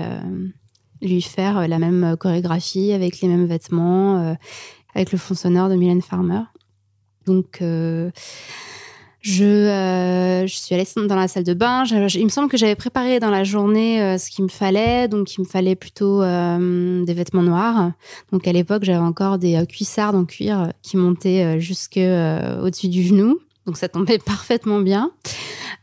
lui 1.01 1.22
faire 1.22 1.67
la 1.67 1.79
même 1.79 2.15
chorégraphie 2.19 2.93
avec 2.93 3.22
les 3.22 3.27
mêmes 3.27 3.46
vêtements, 3.46 4.36
avec 4.96 5.12
le 5.12 5.19
fond 5.19 5.36
sonore 5.36 5.69
de 5.69 5.75
Mylène 5.75 6.01
Farmer. 6.01 6.41
Donc, 7.27 7.62
Je, 9.21 9.43
euh, 9.43 10.47
je 10.47 10.55
suis 10.55 10.73
allée 10.73 10.85
dans 10.95 11.15
la 11.15 11.27
salle 11.27 11.43
de 11.43 11.53
bain. 11.53 11.83
il 11.85 12.23
me 12.23 12.29
semble 12.29 12.49
que 12.49 12.57
j'avais 12.57 12.75
préparé 12.75 13.19
dans 13.19 13.29
la 13.29 13.43
journée 13.43 14.01
euh, 14.01 14.17
ce 14.17 14.29
qu'il 14.29 14.45
me 14.45 14.49
fallait. 14.49 15.09
Donc, 15.09 15.35
il 15.35 15.41
me 15.41 15.45
fallait 15.45 15.75
plutôt 15.75 16.21
euh, 16.21 17.03
des 17.03 17.13
vêtements 17.13 17.43
noirs. 17.43 17.91
Donc, 18.31 18.47
à 18.47 18.53
l'époque, 18.53 18.83
j'avais 18.85 18.99
encore 18.99 19.38
des 19.38 19.65
cuissardes 19.67 20.15
en 20.15 20.23
cuir 20.23 20.71
qui 20.81 20.95
montaient 20.95 21.59
jusque 21.59 21.97
au-dessus 21.97 22.88
du 22.88 23.03
genou. 23.03 23.39
Donc, 23.65 23.77
ça 23.77 23.89
tombait 23.89 24.19
parfaitement 24.25 24.79
bien. 24.79 25.11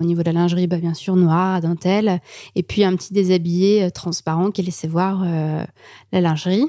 Au 0.01 0.05
niveau 0.05 0.23
de 0.23 0.27
la 0.27 0.33
lingerie, 0.33 0.67
bah, 0.67 0.79
bien 0.79 0.95
sûr, 0.95 1.15
noir, 1.15 1.61
dentelle. 1.61 2.21
Et 2.55 2.63
puis, 2.63 2.85
un 2.85 2.97
petit 2.97 3.13
déshabillé 3.13 3.91
transparent 3.91 4.51
qui 4.51 4.63
laissait 4.63 4.89
voir 4.89 5.25
la 5.25 6.21
lingerie. 6.21 6.67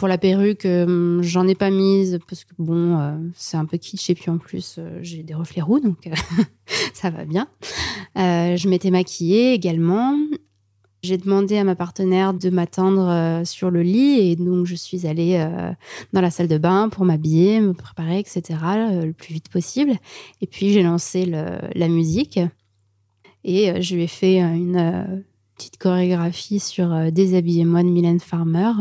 Pour 0.00 0.08
la 0.08 0.16
perruque, 0.16 0.64
euh, 0.64 1.20
j'en 1.20 1.46
ai 1.46 1.54
pas 1.54 1.68
mise 1.68 2.20
parce 2.26 2.44
que 2.44 2.54
bon, 2.58 2.98
euh, 2.98 3.18
c'est 3.34 3.58
un 3.58 3.66
peu 3.66 3.76
kitsch 3.76 4.08
et 4.08 4.14
puis 4.14 4.30
en 4.30 4.38
plus 4.38 4.76
euh, 4.78 4.98
j'ai 5.02 5.22
des 5.22 5.34
reflets 5.34 5.60
roux 5.60 5.78
donc 5.78 6.08
ça 6.94 7.10
va 7.10 7.26
bien. 7.26 7.48
je 8.16 8.66
m'étais 8.66 8.90
maquillée 8.90 9.52
également. 9.52 10.16
J'ai 11.02 11.18
demandé 11.18 11.58
à 11.58 11.64
ma 11.64 11.74
partenaire 11.74 12.32
de 12.32 12.48
m'attendre 12.48 13.42
sur 13.44 13.70
le 13.70 13.82
lit 13.82 14.20
et 14.20 14.36
donc 14.36 14.64
je 14.64 14.74
suis 14.74 15.06
allée 15.06 15.46
dans 16.14 16.22
la 16.22 16.30
salle 16.30 16.48
de 16.48 16.56
bain 16.56 16.88
pour 16.88 17.04
m'habiller, 17.04 17.60
me 17.60 17.74
préparer, 17.74 18.20
etc. 18.20 18.58
le 19.04 19.12
plus 19.12 19.34
vite 19.34 19.50
possible. 19.50 19.92
Et 20.40 20.46
puis 20.46 20.72
j'ai 20.72 20.82
lancé 20.82 21.26
la 21.26 21.88
musique 21.88 22.40
et 23.44 23.82
je 23.82 23.94
lui 23.94 24.04
ai 24.04 24.08
fait 24.08 24.38
une 24.38 25.22
petite 25.58 25.76
chorégraphie 25.76 26.58
sur 26.58 27.12
Déshabillez-moi 27.12 27.82
de 27.82 27.88
Mylène 27.88 28.20
Farmer. 28.20 28.72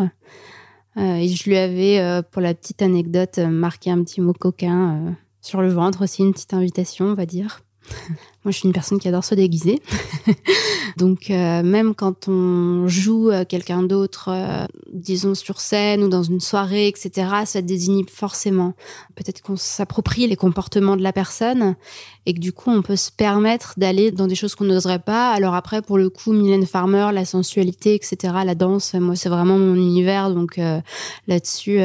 Euh, 0.98 1.15
et 1.15 1.27
je 1.27 1.50
lui 1.50 1.58
avais, 1.58 2.00
euh, 2.00 2.22
pour 2.22 2.41
la 2.41 2.53
petite 2.53 2.81
anecdote, 2.81 3.38
euh, 3.38 3.48
marqué 3.48 3.91
un 3.91 4.03
petit 4.03 4.22
mot 4.22 4.34
coquin 4.34 5.15
sur 5.41 5.62
le 5.62 5.69
ventre 5.69 6.03
aussi, 6.03 6.24
une 6.24 6.34
petite 6.34 6.53
invitation, 6.53 7.05
on 7.05 7.13
va 7.13 7.25
dire. 7.25 7.62
Moi, 8.46 8.53
je 8.53 8.58
suis 8.60 8.67
une 8.67 8.74
personne 8.74 9.00
qui 9.00 9.08
adore 9.10 9.25
se 9.25 9.36
déguiser. 9.36 9.81
Donc, 10.98 11.29
euh, 11.29 11.62
même 11.62 11.93
quand 11.93 12.29
on 12.29 12.88
joue 12.88 13.31
quelqu'un 13.50 13.84
d'autre, 13.84 14.29
euh, 14.31 14.65
disons 14.93 15.36
sur 15.36 15.60
scène 15.60 16.03
ou 16.03 16.08
dans 16.08 16.24
une 16.24 16.39
soirée, 16.39 16.88
etc., 16.88 17.27
ça 17.43 17.62
désinhibe 17.62 18.10
forcément. 18.10 18.75
Peut-être 19.15 19.41
qu'on 19.41 19.58
s'approprie 19.58 20.25
les 20.25 20.38
comportements 20.38 20.96
de 20.96 21.03
la 21.03 21.12
personne 21.12 21.75
et 22.25 22.34
que 22.34 22.39
du 22.39 22.53
coup, 22.53 22.72
on 22.72 22.81
peut 22.81 22.96
se 22.96 23.12
permettre 23.12 23.74
d'aller 23.75 24.10
dans 24.12 24.27
des 24.27 24.36
choses 24.36 24.55
qu'on 24.55 24.65
n'oserait 24.65 25.00
pas. 25.00 25.34
Alors 25.34 25.53
après, 25.53 25.81
pour 25.81 25.98
le 25.98 26.10
coup, 26.10 26.31
Mylène 26.31 26.65
Farmer, 26.65 27.10
la 27.13 27.25
sensualité, 27.25 27.93
etc., 27.93 28.34
la 28.46 28.55
danse, 28.55 28.93
moi, 28.93 29.17
c'est 29.17 29.29
vraiment 29.29 29.58
mon 29.58 29.75
univers. 29.75 30.34
Donc 30.34 30.60
euh, 30.60 30.79
là-dessus, 31.27 31.81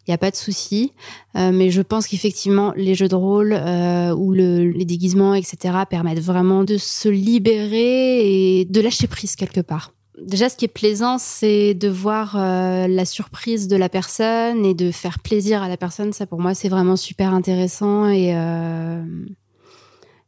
a 0.13 0.17
pas 0.17 0.31
de 0.31 0.35
souci. 0.35 0.91
Euh, 1.35 1.51
mais 1.51 1.71
je 1.71 1.81
pense 1.81 2.07
qu'effectivement, 2.07 2.73
les 2.75 2.95
jeux 2.95 3.07
de 3.07 3.15
rôle 3.15 3.53
euh, 3.53 4.13
ou 4.13 4.31
le, 4.31 4.69
les 4.69 4.85
déguisements, 4.85 5.33
etc., 5.35 5.57
permettent 5.89 6.21
vraiment 6.21 6.63
de 6.63 6.77
se 6.77 7.09
libérer 7.09 8.59
et 8.59 8.65
de 8.65 8.81
lâcher 8.81 9.07
prise 9.07 9.35
quelque 9.35 9.61
part. 9.61 9.93
Déjà, 10.21 10.49
ce 10.49 10.57
qui 10.57 10.65
est 10.65 10.67
plaisant, 10.67 11.17
c'est 11.17 11.73
de 11.73 11.87
voir 11.87 12.35
euh, 12.35 12.87
la 12.87 13.05
surprise 13.05 13.67
de 13.67 13.75
la 13.75 13.89
personne 13.89 14.65
et 14.65 14.73
de 14.73 14.91
faire 14.91 15.19
plaisir 15.19 15.63
à 15.63 15.69
la 15.69 15.77
personne. 15.77 16.13
Ça, 16.13 16.27
pour 16.27 16.39
moi, 16.39 16.53
c'est 16.53 16.69
vraiment 16.69 16.95
super 16.95 17.33
intéressant 17.33 18.07
et, 18.09 18.35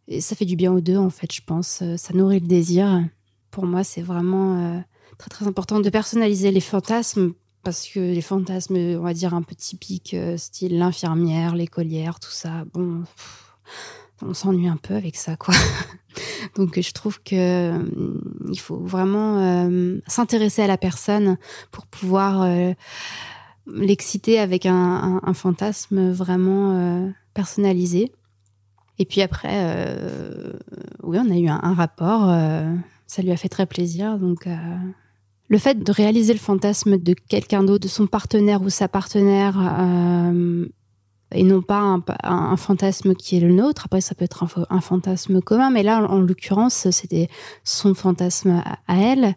et, 0.08 0.22
ça 0.22 0.36
fait 0.36 0.46
du 0.46 0.56
bien 0.56 0.72
aux 0.72 0.82
deux, 0.82 0.98
en 0.98 1.10
fait, 1.10 1.32
je 1.32 1.42
pense. 1.46 1.84
Ça 1.98 2.14
nourrit 2.14 2.40
le 2.40 2.48
désir. 2.48 3.04
Pour 3.52 3.66
moi, 3.66 3.84
c'est 3.84 4.02
vraiment 4.02 4.84
très, 5.18 5.30
très 5.30 5.48
important 5.48 5.80
de 5.80 5.90
personnaliser 5.90 6.50
les 6.50 6.62
fantasmes 6.62 7.34
parce 7.64 7.88
que 7.88 8.00
les 8.00 8.22
fantasmes, 8.22 8.76
on 8.76 9.04
va 9.04 9.14
dire 9.14 9.34
un 9.34 9.42
peu 9.42 9.56
typiques, 9.56 10.14
euh, 10.14 10.38
style 10.38 10.78
l'infirmière, 10.78 11.56
l'écolière, 11.56 12.20
tout 12.20 12.32
ça, 12.32 12.66
bon, 12.74 13.04
on 14.22 14.34
s'ennuie 14.34 14.68
un 14.68 14.78
peu 14.78 14.96
avec 14.96 15.16
ça, 15.16 15.36
quoi. 15.38 15.54
Donc 16.56 16.80
je 16.80 16.92
trouve 16.92 17.22
que 17.24 17.72
hum, 17.72 18.50
il 18.52 18.60
faut 18.60 18.78
vraiment 18.78 19.40
euh, 19.40 19.98
s'intéresser 20.08 20.62
à 20.62 20.68
la 20.68 20.78
personne 20.78 21.38
pour 21.72 21.88
pouvoir 21.88 22.44
euh, 22.44 22.74
l'exciter 23.66 24.40
avec 24.40 24.66
un, 24.66 25.22
fantasme 25.34 26.12
vraiment 26.12 27.12
personnalisé. 27.34 28.12
Et 29.00 29.06
puis 29.06 29.22
après, 29.22 29.98
oui, 31.02 31.18
on 31.18 31.32
a 31.32 31.38
eu 31.38 31.48
un, 31.48 31.62
un 31.64 31.74
rapport. 31.74 32.28
ça 33.08 33.22
lui 33.22 33.32
a 33.32 33.38
fait 33.38 33.48
très 33.48 33.66
plaisir, 33.66 34.20
donc 34.20 34.48
le 35.50 35.58
fait 35.58 35.84
de 35.84 35.92
réaliser 35.92 36.34
le 36.34 36.40
fantasme 36.40 36.98
de 36.98 37.14
quelqu'un 37.14 37.64
d'autre, 37.64 37.84
de 37.84 37.90
son 37.90 38.08
partenaire 38.08 38.62
ou 38.62 38.70
sa 38.70 38.88
partenaire, 38.88 39.58
euh, 39.80 40.66
et 41.34 41.44
non 41.44 41.62
pas 41.62 42.00
un, 42.24 42.58
fantasme 42.58 43.16
qui 43.16 43.38
est 43.38 43.40
le 43.40 43.52
nôtre. 43.52 43.84
Après, 43.86 44.02
ça 44.02 44.16
peut 44.16 44.24
être 44.24 44.46
un, 44.70 44.82
fantasme 44.82 45.42
commun, 45.42 45.70
mais 45.72 45.84
là, 45.84 46.06
en, 46.10 46.20
l'occurrence, 46.20 46.90
c'était 46.92 47.28
son 47.64 47.94
fantasme 47.94 48.64
à, 48.88 49.00
elle. 49.00 49.36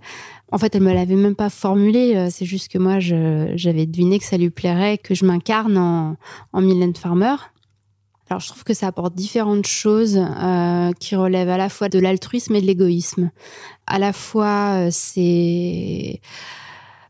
En 0.52 0.58
fait, 0.58 0.75
elle 0.75 0.82
me 0.82 0.92
l'avait 0.92 1.16
même 1.16 1.34
pas 1.34 1.50
formulé. 1.50 2.14
Euh, 2.14 2.28
c'est 2.30 2.44
juste 2.44 2.70
que 2.70 2.78
moi, 2.78 2.98
j'avais 3.00 3.86
deviné 3.86 4.18
que 4.18 4.25
ça 4.25 4.36
lui 4.36 4.50
plairait 4.50 4.98
que 4.98 5.14
je 5.14 5.25
m'incarne 5.25 5.76
en, 5.78 6.16
en 6.52 6.92
Farmer. 6.94 7.36
Alors 8.28 8.40
je 8.40 8.49
trouve 8.49 8.64
que 8.64 8.75
ça 8.75 8.88
apporte 8.88 9.14
différentes 9.14 9.66
choses 9.66 10.18
euh, 10.18 10.92
qui 10.99 11.14
relèvent 11.14 11.49
à 11.49 11.56
la 11.56 11.68
fois 11.68 11.88
de 11.88 11.99
l'altruisme 11.99 12.56
et 12.56 12.61
de 12.61 12.66
l'égoïsme. 12.66 13.30
À 13.87 13.99
la 13.99 14.12
fois, 14.12 14.87
euh, 14.87 14.88
c'est 14.90 16.21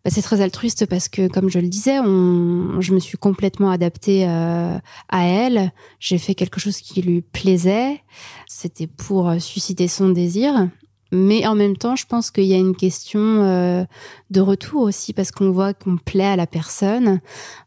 bah, 0.05 0.11
c'est 0.13 0.23
très 0.23 0.43
altruiste 0.43 0.87
parce 0.87 1.09
que, 1.09 1.27
comme 1.27 1.49
je 1.49 1.59
le 1.59 1.69
disais, 1.69 1.99
on, 2.01 2.81
je 2.81 2.93
me 2.93 3.01
suis 3.01 3.17
complètement 3.17 3.71
adaptée 3.71 4.29
euh, 4.29 4.79
à 5.09 5.25
elle. 5.25 5.73
J'ai 6.01 6.19
fait 6.19 6.35
quelque 6.35 6.61
chose 6.61 6.77
qui 6.79 7.01
lui 7.01 7.23
plaisait. 7.23 8.03
C'était 8.47 8.87
pour 8.87 9.33
susciter 9.41 9.89
son 9.89 10.11
désir. 10.11 10.69
Mais 11.17 11.47
en 11.47 11.55
même 11.55 11.79
temps, 11.79 11.97
je 11.97 12.05
pense 12.05 12.31
qu'il 12.31 12.45
y 12.45 12.53
a 12.53 12.59
une 12.59 12.77
question 12.77 13.21
euh, 13.21 13.85
de 14.31 14.41
retour 14.43 14.83
aussi, 14.83 15.15
parce 15.15 15.31
qu'on 15.31 15.51
voit 15.51 15.73
qu'on 15.73 15.97
plaît 15.97 16.27
à 16.27 16.37
la 16.37 16.47
personne, 16.47 17.21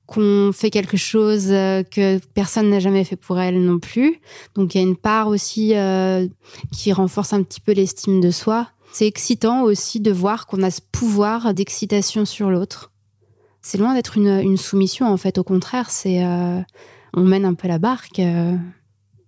qu'on 0.06 0.52
fait 0.54 0.70
quelque 0.70 0.98
chose 0.98 1.48
euh, 1.50 1.82
que 1.82 2.20
personne 2.36 2.70
n'a 2.70 2.80
jamais 2.80 3.04
fait 3.04 3.16
pour 3.16 3.40
elle 3.40 3.60
non 3.60 3.80
plus. 3.80 4.20
Donc 4.54 4.76
il 4.76 4.78
y 4.78 4.82
a 4.84 4.88
une 4.88 4.96
part 4.96 5.28
aussi 5.28 5.76
euh, 5.76 6.28
qui 6.72 6.94
renforce 6.94 7.34
un 7.34 7.42
petit 7.42 7.60
peu 7.60 7.72
l'estime 7.72 8.22
de 8.22 8.30
soi. 8.30 8.68
C'est 8.92 9.08
excitant 9.08 9.64
aussi 9.64 10.00
de 10.00 10.12
voir 10.12 10.46
qu'on 10.46 10.62
a 10.62 10.70
ce 10.70 10.82
pouvoir 10.92 11.56
d'excitation 11.56 12.26
sur 12.26 12.52
l'autre. 12.52 12.92
C'est 13.64 13.80
loin 13.80 13.96
d'être 13.96 14.18
une, 14.18 14.40
une, 14.42 14.58
soumission, 14.58 15.08
en 15.08 15.18
fait. 15.18 15.40
Au 15.40 15.44
contraire, 15.44 15.90
c'est 15.90 16.24
on 16.24 17.24
mène 17.24 17.46
un 17.46 17.54
peu 17.56 17.68
la 17.68 17.78
barque 17.78 18.22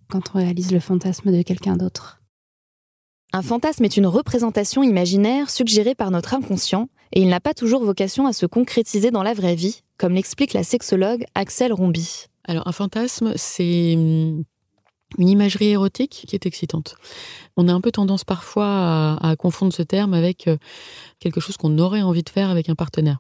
quand 0.10 0.22
on 0.34 0.38
réalise 0.38 0.72
le 0.72 0.80
fantasme 0.80 1.32
de 1.32 1.42
quelqu'un 1.42 1.75
d'autre. 1.75 2.21
Un 3.34 3.42
fantasme 3.42 3.86
est 3.86 3.96
une 3.96 4.08
représentation 4.08 4.84
imaginaire 4.84 5.50
suggérée 5.50 5.96
par 5.96 6.12
notre 6.12 6.34
inconscient 6.34 6.90
et 7.14 7.22
il 7.22 7.30
n'a 7.30 7.40
pas 7.40 7.54
toujours 7.54 7.84
vocation 7.84 8.28
à 8.28 8.34
se 8.34 8.46
concrétiser 8.46 9.10
dans 9.10 9.24
la 9.24 9.34
vraie 9.34 9.56
vie, 9.56 9.84
comme 9.98 10.16
l'explique 10.16 10.52
la 10.52 10.64
sexologue 10.64 11.24
Axel 11.34 11.72
Rombi. 11.72 12.26
Alors 12.44 12.68
un 12.68 12.74
fantasme, 12.74 13.32
c'est 13.38 13.94
hum, 13.96 14.44
une 15.18 15.30
imagerie 15.30 15.70
érotique 15.70 16.24
qui 16.27 16.36
est 16.36 16.46
excitante. 16.46 16.96
On 17.58 17.68
a 17.68 17.74
un 17.74 17.82
peu 17.82 17.91
tendance 17.91 18.24
parfois 18.24 19.18
à, 19.22 19.36
confondre 19.36 19.74
ce 19.74 19.84
terme 19.84 20.13
avec 20.13 20.48
euh, 20.48 20.58
quelque 21.20 21.39
chose 21.39 21.58
qu'on 21.58 21.77
aurait 21.80 22.01
envie 22.01 22.24
de 22.24 22.30
faire 22.30 22.50
avec 22.50 22.70
un 22.70 22.75
partenaire. 22.75 23.20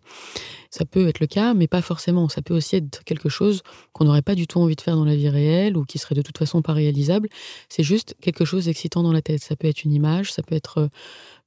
Ça 0.69 0.85
peut 0.85 1.07
être 1.07 1.19
le 1.19 1.27
cas, 1.27 1.53
mais 1.53 1.67
pas 1.67 1.81
forcément. 1.81 2.29
Ça 2.29 2.41
peut 2.41 2.55
aussi 2.55 2.77
être 2.77 3.03
quelque 3.03 3.27
chose 3.27 3.61
qu'on 3.91 4.05
n'aurait 4.05 4.21
pas 4.21 4.35
du 4.35 4.47
tout 4.47 4.59
envie 4.59 4.75
de 4.75 4.81
faire 4.81 4.95
dans 4.95 5.03
la 5.03 5.15
vie 5.15 5.27
réelle 5.27 5.75
ou 5.75 5.83
qui 5.83 5.97
serait 5.97 6.15
de 6.15 6.21
toute 6.21 6.37
façon 6.37 6.61
pas 6.61 6.73
réalisable. 6.73 7.27
C'est 7.67 7.83
juste 7.83 8.15
quelque 8.21 8.45
chose 8.45 8.65
d'excitant 8.65 9.03
dans 9.03 9.11
la 9.11 9.21
tête. 9.21 9.43
Ça 9.43 9.57
peut 9.57 9.67
être 9.67 9.83
une 9.83 9.91
image, 9.91 10.31
ça 10.31 10.43
peut 10.43 10.55
être 10.55 10.77
euh, 10.77 10.87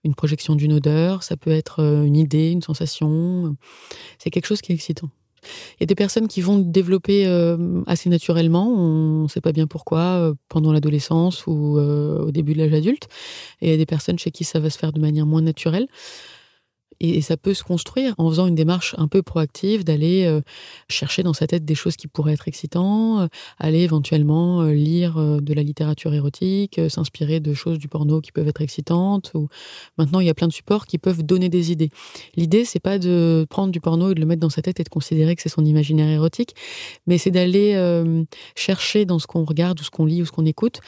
une 0.05 0.15
projection 0.15 0.55
d'une 0.55 0.75
odeur, 0.75 1.23
ça 1.23 1.39
peut 1.39 1.53
être 1.53 1.81
euh, 1.81 2.05
une 2.05 2.17
idée, 2.17 2.51
une 2.51 2.63
sensation. 2.63 3.57
C'est 4.19 4.31
quelque 4.31 4.47
chose 4.47 4.61
qui 4.61 4.73
est 4.73 4.75
excitant. 4.75 5.09
Il 5.79 5.83
y 5.83 5.85
a 5.85 5.87
des 5.87 5.95
personnes 5.95 6.29
qui 6.29 6.41
vont 6.41 6.59
développer 6.59 7.27
euh, 7.27 7.83
assez 7.87 8.09
naturellement, 8.09 8.69
on 8.69 9.23
ne 9.25 9.29
sait 9.29 9.41
pas 9.41 9.53
bien 9.53 9.67
pourquoi, 9.67 10.01
euh, 10.01 10.35
pendant 10.49 10.73
l'adolescence 10.73 11.47
ou 11.47 11.79
euh, 11.79 12.27
au 12.27 12.31
début 12.31 12.55
de 12.55 12.59
l'âge 12.59 12.73
adulte. 12.73 13.09
Et 13.61 13.69
il 13.69 13.71
y 13.71 13.75
a 13.75 13.77
des 13.77 13.87
personnes 13.87 14.19
chez 14.19 14.31
qui 14.31 14.45
ça 14.45 14.61
va 14.61 14.71
se 14.71 14.79
faire 14.79 14.93
de 14.93 15.01
manière 15.01 15.27
moins 15.27 15.43
naturelle. 15.43 15.89
Et, 17.01 17.21
ça 17.21 17.37
peut 17.37 17.55
se 17.55 17.65
construire 17.65 18.15
en 18.19 18.29
faisant 18.29 18.47
une 18.47 18.55
démarche 18.55 18.95
un 18.99 19.09
peu 19.09 19.23
proactive, 19.23 19.85
d'aller 19.85 20.25
euh, 20.25 20.41
chercher 20.89 21.23
dans 21.23 21.33
sa 21.33 21.47
tête 21.47 21.65
des 21.65 21.75
choses 21.75 21.97
qui 21.97 22.07
pourraient 22.07 22.35
être 22.35 22.49
excitantes, 22.49 23.23
euh, 23.23 23.29
aller 23.59 23.81
éventuellement 23.81 24.63
euh, 24.63 24.73
lire 24.73 25.17
de 25.17 25.55
la 25.55 25.63
littérature 25.63 26.13
érotique, 26.13 26.81
s'inspirer 26.89 27.41
de 27.41 27.55
choses 27.55 27.79
du 27.79 27.89
porno 27.89 28.21
qui 28.21 28.33
peuvent 28.33 28.49
être 28.49 28.61
excitantes. 28.61 29.33
Ou 29.35 29.49
maintenant, 29.99 30.21
il 30.21 30.27
y 30.27 30.31
a 30.31 30.35
plein 30.35 30.49
de 30.49 30.53
supports 30.53 30.87
qui 30.87 30.99
peuvent 30.99 31.23
donner 31.23 31.49
des 31.49 31.73
idées. 31.73 31.91
L'idée, 32.37 32.65
c'est 32.65 32.81
pas 32.81 32.99
de 32.99 33.47
prendre 33.49 33.73
du 33.73 33.81
porno 33.81 34.11
et 34.11 34.15
de 34.15 34.21
le 34.21 34.27
mettre 34.27 34.41
dans 34.41 34.51
sa 34.51 34.63
tête 34.63 34.81
et 34.81 34.85
de 34.85 34.89
considérer 34.89 35.35
que 35.37 35.43
c'est 35.43 35.49
son 35.49 35.65
imaginaire 35.65 36.09
érotique, 36.09 36.55
mais 37.07 37.19
c'est 37.19 37.31
d'aller 37.31 37.75
chercher 38.55 39.05
dans 39.05 39.19
ce 39.19 39.27
qu'on 39.27 39.45
regarde 39.45 39.81
ou 39.81 39.85
ce 39.85 39.91
qu'on 39.91 40.07
lit 40.07 40.23
ou 40.23 40.27
ce 40.27 40.33
qu'on 40.33 40.47
écoute 40.47 40.81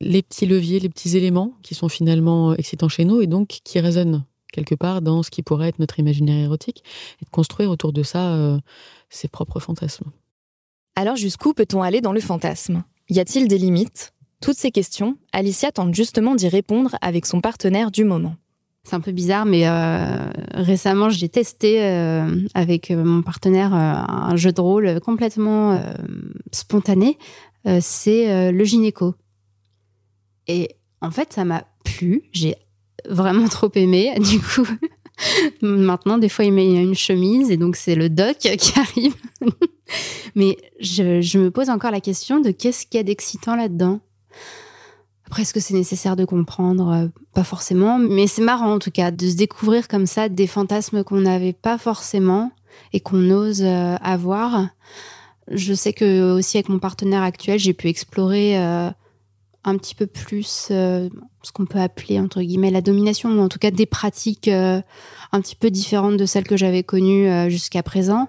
les 0.00 0.22
petits 0.22 0.46
leviers, 0.46 0.80
les 0.80 0.88
petits 0.88 1.16
éléments 1.16 1.52
qui 1.62 1.74
sont 1.74 1.88
finalement 1.88 2.54
excitants 2.54 2.88
chez 2.88 3.04
nous 3.04 3.20
et 3.20 3.26
donc 3.26 3.60
qui 3.64 3.80
résonnent 3.80 4.24
quelque 4.50 4.74
part 4.74 5.02
dans 5.02 5.22
ce 5.22 5.30
qui 5.30 5.42
pourrait 5.42 5.68
être 5.68 5.78
notre 5.78 5.98
imaginaire 5.98 6.44
érotique 6.44 6.84
et 7.20 7.24
de 7.24 7.30
construire 7.30 7.70
autour 7.70 7.92
de 7.92 8.02
ça 8.02 8.34
euh, 8.34 8.58
ses 9.08 9.28
propres 9.28 9.60
fantasmes. 9.60 10.10
Alors 10.96 11.16
jusqu'où 11.16 11.54
peut-on 11.54 11.82
aller 11.82 12.00
dans 12.00 12.12
le 12.12 12.20
fantasme? 12.20 12.82
Y 13.08 13.20
a-t-il 13.20 13.48
des 13.48 13.58
limites? 13.58 14.12
Toutes 14.40 14.56
ces 14.56 14.70
questions, 14.70 15.16
Alicia 15.32 15.70
tente 15.70 15.94
justement 15.94 16.34
d'y 16.34 16.48
répondre 16.48 16.96
avec 17.00 17.26
son 17.26 17.40
partenaire 17.40 17.90
du 17.90 18.04
moment. 18.04 18.36
C'est 18.84 18.96
un 18.96 19.00
peu 19.00 19.12
bizarre, 19.12 19.44
mais 19.44 19.68
euh, 19.68 20.30
récemment, 20.54 21.10
j'ai 21.10 21.28
testé 21.28 21.84
euh, 21.84 22.40
avec 22.54 22.90
mon 22.90 23.20
partenaire 23.20 23.74
un 23.74 24.34
jeu 24.36 24.52
de 24.52 24.60
rôle 24.60 25.00
complètement 25.00 25.78
spontané. 26.50 27.18
c'est 27.80 28.50
le 28.50 28.64
gynéco. 28.64 29.14
Et 30.46 30.76
en 31.02 31.10
fait, 31.10 31.32
ça 31.32 31.44
m'a 31.44 31.64
plu. 31.84 32.22
J'ai 32.32 32.56
vraiment 33.08 33.48
trop 33.48 33.70
aimé. 33.74 34.14
Du 34.20 34.40
coup, 34.40 34.66
maintenant, 35.62 36.18
des 36.18 36.28
fois, 36.28 36.44
il 36.44 36.52
met 36.52 36.82
une 36.82 36.94
chemise 36.94 37.50
et 37.50 37.56
donc 37.56 37.76
c'est 37.76 37.94
le 37.94 38.08
doc 38.08 38.36
qui 38.38 38.78
arrive. 38.78 39.14
mais 40.34 40.56
je, 40.80 41.38
me 41.38 41.50
pose 41.50 41.70
encore 41.70 41.90
la 41.90 42.00
question 42.00 42.40
de 42.40 42.50
qu'est-ce 42.50 42.86
qu'il 42.86 42.98
y 42.98 43.00
a 43.00 43.04
d'excitant 43.04 43.56
là-dedans? 43.56 44.00
Après, 45.26 45.42
est-ce 45.42 45.54
que 45.54 45.60
c'est 45.60 45.74
nécessaire 45.74 46.16
de 46.16 46.24
comprendre? 46.24 46.88
Euh, 46.88 47.08
Pas 47.34 47.44
forcément, 47.44 47.98
mais 47.98 48.26
c'est 48.26 48.42
marrant 48.42 48.72
en 48.72 48.78
tout 48.78 48.90
cas 48.90 49.10
de 49.10 49.28
se 49.28 49.36
découvrir 49.36 49.86
comme 49.86 50.06
ça 50.06 50.28
des 50.28 50.48
fantasmes 50.48 51.04
qu'on 51.04 51.20
n'avait 51.20 51.52
pas 51.52 51.78
forcément 51.78 52.50
et 52.92 53.00
qu'on 53.00 53.30
ose 53.30 53.62
euh, 53.62 53.96
avoir. 54.02 54.68
Je 55.48 55.74
sais 55.74 55.92
que 55.92 56.36
aussi 56.36 56.56
avec 56.56 56.68
mon 56.68 56.78
partenaire 56.78 57.22
actuel, 57.22 57.58
j'ai 57.58 57.74
pu 57.74 57.88
explorer 57.88 58.58
euh, 58.58 58.90
un 59.64 59.76
petit 59.76 59.94
peu 59.94 60.06
plus 60.06 60.68
ce 60.68 61.52
qu'on 61.52 61.66
peut 61.66 61.80
appeler 61.80 62.18
entre 62.18 62.40
guillemets 62.40 62.70
la 62.70 62.80
domination, 62.80 63.30
ou 63.30 63.40
en 63.40 63.48
tout 63.48 63.58
cas 63.58 63.70
des 63.70 63.86
pratiques 63.86 64.48
un 64.48 64.82
petit 65.40 65.56
peu 65.56 65.70
différentes 65.70 66.16
de 66.16 66.26
celles 66.26 66.44
que 66.44 66.56
j'avais 66.56 66.82
connues 66.82 67.50
jusqu'à 67.50 67.82
présent. 67.82 68.28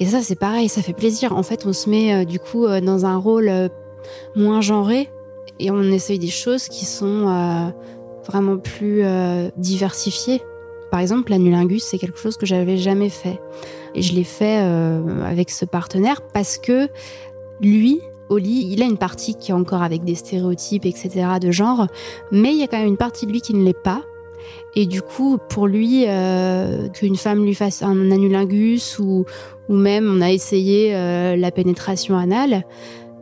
Et 0.00 0.06
ça, 0.06 0.22
c'est 0.22 0.38
pareil, 0.38 0.68
ça 0.68 0.82
fait 0.82 0.94
plaisir. 0.94 1.36
En 1.36 1.42
fait, 1.42 1.66
on 1.66 1.72
se 1.72 1.90
met 1.90 2.24
du 2.24 2.38
coup 2.38 2.66
dans 2.66 3.04
un 3.04 3.16
rôle 3.16 3.70
moins 4.34 4.60
genré 4.60 5.10
et 5.58 5.70
on 5.70 5.82
essaye 5.82 6.18
des 6.18 6.28
choses 6.28 6.68
qui 6.68 6.84
sont 6.84 7.28
euh, 7.28 7.68
vraiment 8.26 8.58
plus 8.58 9.02
euh, 9.04 9.48
diversifiées. 9.56 10.42
Par 10.90 11.00
exemple, 11.00 11.30
l'anulingus, 11.30 11.84
c'est 11.84 11.98
quelque 11.98 12.18
chose 12.18 12.36
que 12.36 12.46
j'avais 12.46 12.76
jamais 12.76 13.08
fait. 13.08 13.40
Et 13.94 14.02
je 14.02 14.14
l'ai 14.14 14.24
fait 14.24 14.58
euh, 14.60 15.24
avec 15.24 15.50
ce 15.50 15.64
partenaire 15.64 16.20
parce 16.34 16.58
que 16.58 16.88
lui, 17.60 18.00
Il 18.38 18.82
a 18.82 18.86
une 18.86 18.98
partie 18.98 19.34
qui 19.34 19.50
est 19.50 19.54
encore 19.54 19.82
avec 19.82 20.04
des 20.04 20.14
stéréotypes, 20.14 20.86
etc., 20.86 21.10
de 21.40 21.50
genre, 21.50 21.86
mais 22.30 22.52
il 22.52 22.58
y 22.58 22.62
a 22.62 22.66
quand 22.66 22.78
même 22.78 22.88
une 22.88 22.96
partie 22.96 23.26
de 23.26 23.32
lui 23.32 23.40
qui 23.40 23.54
ne 23.54 23.64
l'est 23.64 23.72
pas. 23.72 24.02
Et 24.74 24.86
du 24.86 25.02
coup, 25.02 25.38
pour 25.48 25.66
lui, 25.66 26.06
qu'une 26.94 27.16
femme 27.16 27.44
lui 27.44 27.54
fasse 27.54 27.82
un 27.82 28.10
anulingus 28.10 28.98
ou, 28.98 29.24
même 29.68 30.10
on 30.16 30.20
a 30.20 30.30
essayé 30.30 30.92
la 31.36 31.50
pénétration 31.50 32.16
anale, 32.16 32.64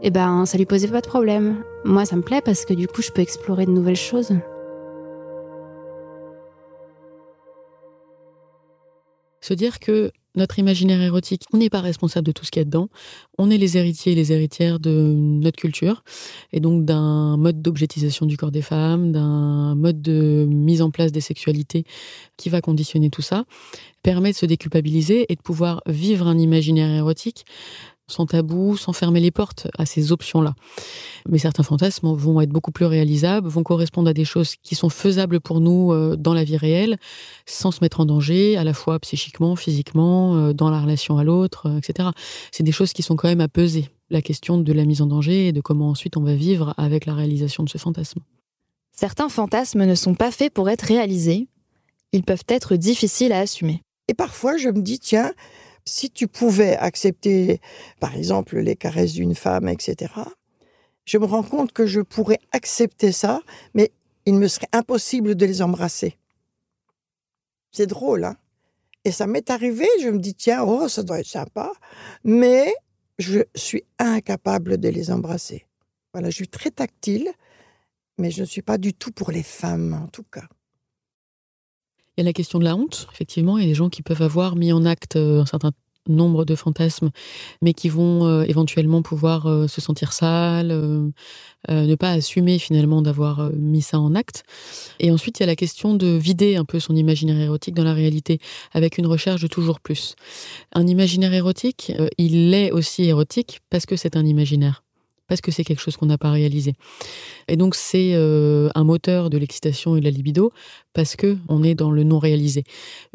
eh 0.02 0.10
ben, 0.10 0.46
ça 0.46 0.56
lui 0.56 0.66
posait 0.66 0.88
pas 0.88 1.00
de 1.00 1.06
problème. 1.06 1.56
Moi, 1.84 2.04
ça 2.04 2.16
me 2.16 2.22
plaît 2.22 2.40
parce 2.42 2.64
que 2.64 2.72
du 2.72 2.88
coup, 2.88 3.02
je 3.02 3.10
peux 3.10 3.20
explorer 3.22 3.66
de 3.66 3.70
nouvelles 3.70 3.96
choses. 3.96 4.32
Se 9.40 9.54
dire 9.54 9.78
que 9.78 10.12
notre 10.36 10.58
imaginaire 10.58 11.00
érotique, 11.00 11.44
on 11.52 11.56
n'est 11.56 11.70
pas 11.70 11.80
responsable 11.80 12.26
de 12.26 12.32
tout 12.32 12.44
ce 12.44 12.50
qu'il 12.50 12.60
y 12.60 12.62
a 12.62 12.64
dedans. 12.64 12.88
On 13.38 13.50
est 13.50 13.58
les 13.58 13.76
héritiers 13.76 14.12
et 14.12 14.14
les 14.14 14.32
héritières 14.32 14.78
de 14.78 15.14
notre 15.16 15.58
culture, 15.58 16.04
et 16.52 16.60
donc 16.60 16.84
d'un 16.84 17.36
mode 17.36 17.60
d'objectisation 17.60 18.26
du 18.26 18.36
corps 18.36 18.52
des 18.52 18.62
femmes, 18.62 19.10
d'un 19.12 19.74
mode 19.74 20.00
de 20.00 20.46
mise 20.48 20.82
en 20.82 20.90
place 20.90 21.10
des 21.10 21.20
sexualités 21.20 21.84
qui 22.36 22.48
va 22.48 22.60
conditionner 22.60 23.10
tout 23.10 23.22
ça, 23.22 23.44
permet 24.02 24.30
de 24.30 24.36
se 24.36 24.46
déculpabiliser 24.46 25.26
et 25.32 25.36
de 25.36 25.42
pouvoir 25.42 25.82
vivre 25.86 26.26
un 26.28 26.38
imaginaire 26.38 26.90
érotique 26.90 27.44
sans 28.10 28.26
tabou, 28.26 28.76
sans 28.76 28.92
fermer 28.92 29.20
les 29.20 29.30
portes 29.30 29.68
à 29.78 29.86
ces 29.86 30.12
options-là. 30.12 30.54
Mais 31.28 31.38
certains 31.38 31.62
fantasmes 31.62 32.12
vont 32.12 32.40
être 32.40 32.50
beaucoup 32.50 32.72
plus 32.72 32.86
réalisables, 32.86 33.48
vont 33.48 33.62
correspondre 33.62 34.08
à 34.08 34.12
des 34.12 34.24
choses 34.24 34.56
qui 34.62 34.74
sont 34.74 34.88
faisables 34.88 35.40
pour 35.40 35.60
nous 35.60 35.92
euh, 35.92 36.16
dans 36.16 36.34
la 36.34 36.44
vie 36.44 36.56
réelle, 36.56 36.98
sans 37.46 37.70
se 37.70 37.78
mettre 37.82 38.00
en 38.00 38.06
danger, 38.06 38.56
à 38.56 38.64
la 38.64 38.74
fois 38.74 38.98
psychiquement, 39.00 39.56
physiquement, 39.56 40.36
euh, 40.36 40.52
dans 40.52 40.70
la 40.70 40.80
relation 40.80 41.18
à 41.18 41.24
l'autre, 41.24 41.68
euh, 41.68 41.78
etc. 41.78 42.10
C'est 42.52 42.62
des 42.62 42.72
choses 42.72 42.92
qui 42.92 43.02
sont 43.02 43.16
quand 43.16 43.28
même 43.28 43.40
à 43.40 43.48
peser. 43.48 43.88
La 44.10 44.22
question 44.22 44.58
de 44.58 44.72
la 44.72 44.84
mise 44.84 45.02
en 45.02 45.06
danger 45.06 45.48
et 45.48 45.52
de 45.52 45.60
comment 45.60 45.90
ensuite 45.90 46.16
on 46.16 46.22
va 46.22 46.34
vivre 46.34 46.74
avec 46.76 47.06
la 47.06 47.14
réalisation 47.14 47.62
de 47.62 47.68
ce 47.68 47.78
fantasme. 47.78 48.20
Certains 48.92 49.28
fantasmes 49.28 49.84
ne 49.84 49.94
sont 49.94 50.14
pas 50.14 50.30
faits 50.30 50.52
pour 50.52 50.68
être 50.68 50.82
réalisés. 50.82 51.48
Ils 52.12 52.24
peuvent 52.24 52.44
être 52.48 52.74
difficiles 52.74 53.32
à 53.32 53.38
assumer. 53.38 53.82
Et 54.08 54.14
parfois, 54.14 54.56
je 54.56 54.68
me 54.68 54.82
dis, 54.82 54.98
tiens, 54.98 55.32
si 55.90 56.10
tu 56.10 56.28
pouvais 56.28 56.76
accepter, 56.76 57.60
par 57.98 58.16
exemple, 58.16 58.58
les 58.58 58.76
caresses 58.76 59.14
d'une 59.14 59.34
femme, 59.34 59.68
etc., 59.68 60.12
je 61.04 61.18
me 61.18 61.24
rends 61.24 61.42
compte 61.42 61.72
que 61.72 61.86
je 61.86 62.00
pourrais 62.00 62.38
accepter 62.52 63.10
ça, 63.10 63.40
mais 63.74 63.90
il 64.24 64.34
me 64.34 64.46
serait 64.46 64.68
impossible 64.72 65.34
de 65.34 65.46
les 65.46 65.62
embrasser. 65.62 66.16
C'est 67.72 67.88
drôle, 67.88 68.24
hein 68.24 68.36
Et 69.04 69.10
ça 69.10 69.26
m'est 69.26 69.50
arrivé, 69.50 69.86
je 70.00 70.08
me 70.08 70.18
dis, 70.18 70.34
tiens, 70.34 70.62
oh, 70.62 70.88
ça 70.88 71.02
doit 71.02 71.18
être 71.18 71.26
sympa, 71.26 71.72
mais 72.22 72.72
je 73.18 73.40
suis 73.56 73.82
incapable 73.98 74.78
de 74.78 74.88
les 74.88 75.10
embrasser. 75.10 75.66
Voilà, 76.12 76.30
je 76.30 76.36
suis 76.36 76.48
très 76.48 76.70
tactile, 76.70 77.30
mais 78.18 78.30
je 78.30 78.42
ne 78.42 78.46
suis 78.46 78.62
pas 78.62 78.78
du 78.78 78.94
tout 78.94 79.10
pour 79.10 79.32
les 79.32 79.42
femmes, 79.42 80.00
en 80.04 80.08
tout 80.08 80.24
cas. 80.24 80.46
Il 82.20 82.24
y 82.24 82.26
a 82.26 82.28
la 82.28 82.34
question 82.34 82.58
de 82.58 82.64
la 82.64 82.76
honte, 82.76 83.08
effectivement. 83.14 83.56
Il 83.56 83.62
y 83.62 83.66
a 83.66 83.70
des 83.70 83.74
gens 83.74 83.88
qui 83.88 84.02
peuvent 84.02 84.20
avoir 84.20 84.54
mis 84.54 84.74
en 84.74 84.84
acte 84.84 85.16
euh, 85.16 85.40
un 85.40 85.46
certain 85.46 85.70
nombre 86.06 86.44
de 86.44 86.54
fantasmes, 86.54 87.08
mais 87.62 87.72
qui 87.72 87.88
vont 87.88 88.26
euh, 88.26 88.42
éventuellement 88.42 89.00
pouvoir 89.00 89.46
euh, 89.46 89.68
se 89.68 89.80
sentir 89.80 90.12
sales, 90.12 90.68
ne 91.70 91.94
pas 91.94 92.10
assumer 92.10 92.58
finalement 92.58 93.00
d'avoir 93.00 93.50
mis 93.54 93.80
ça 93.80 93.98
en 93.98 94.14
acte. 94.14 94.42
Et 94.98 95.10
ensuite, 95.10 95.38
il 95.38 95.44
y 95.44 95.44
a 95.44 95.46
la 95.46 95.56
question 95.56 95.94
de 95.94 96.08
vider 96.08 96.56
un 96.56 96.66
peu 96.66 96.78
son 96.78 96.94
imaginaire 96.94 97.40
érotique 97.40 97.74
dans 97.74 97.84
la 97.84 97.94
réalité, 97.94 98.38
avec 98.74 98.98
une 98.98 99.06
recherche 99.06 99.40
de 99.40 99.46
toujours 99.46 99.80
plus. 99.80 100.14
Un 100.74 100.86
imaginaire 100.86 101.32
érotique, 101.32 101.90
il 102.18 102.52
est 102.52 102.70
aussi 102.70 103.04
érotique 103.04 103.60
parce 103.70 103.86
que 103.86 103.96
c'est 103.96 104.14
un 104.14 104.26
imaginaire 104.26 104.82
parce 105.30 105.40
que 105.40 105.52
c'est 105.52 105.62
quelque 105.62 105.80
chose 105.80 105.96
qu'on 105.96 106.06
n'a 106.06 106.18
pas 106.18 106.32
réalisé. 106.32 106.74
Et 107.46 107.56
donc 107.56 107.76
c'est 107.76 108.14
euh, 108.14 108.68
un 108.74 108.82
moteur 108.82 109.30
de 109.30 109.38
l'excitation 109.38 109.94
et 109.94 110.00
de 110.00 110.04
la 110.04 110.10
libido 110.10 110.52
parce 110.92 111.14
que 111.14 111.36
on 111.48 111.62
est 111.62 111.76
dans 111.76 111.92
le 111.92 112.02
non 112.02 112.18
réalisé. 112.18 112.64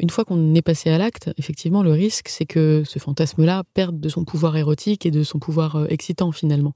Une 0.00 0.08
fois 0.08 0.24
qu'on 0.24 0.54
est 0.54 0.62
passé 0.62 0.88
à 0.88 0.96
l'acte, 0.96 1.28
effectivement, 1.36 1.82
le 1.82 1.92
risque 1.92 2.28
c'est 2.30 2.46
que 2.46 2.84
ce 2.86 2.98
fantasme-là 2.98 3.64
perde 3.74 4.00
de 4.00 4.08
son 4.08 4.24
pouvoir 4.24 4.56
érotique 4.56 5.04
et 5.04 5.10
de 5.10 5.22
son 5.24 5.38
pouvoir 5.38 5.76
euh, 5.76 5.86
excitant 5.90 6.32
finalement. 6.32 6.72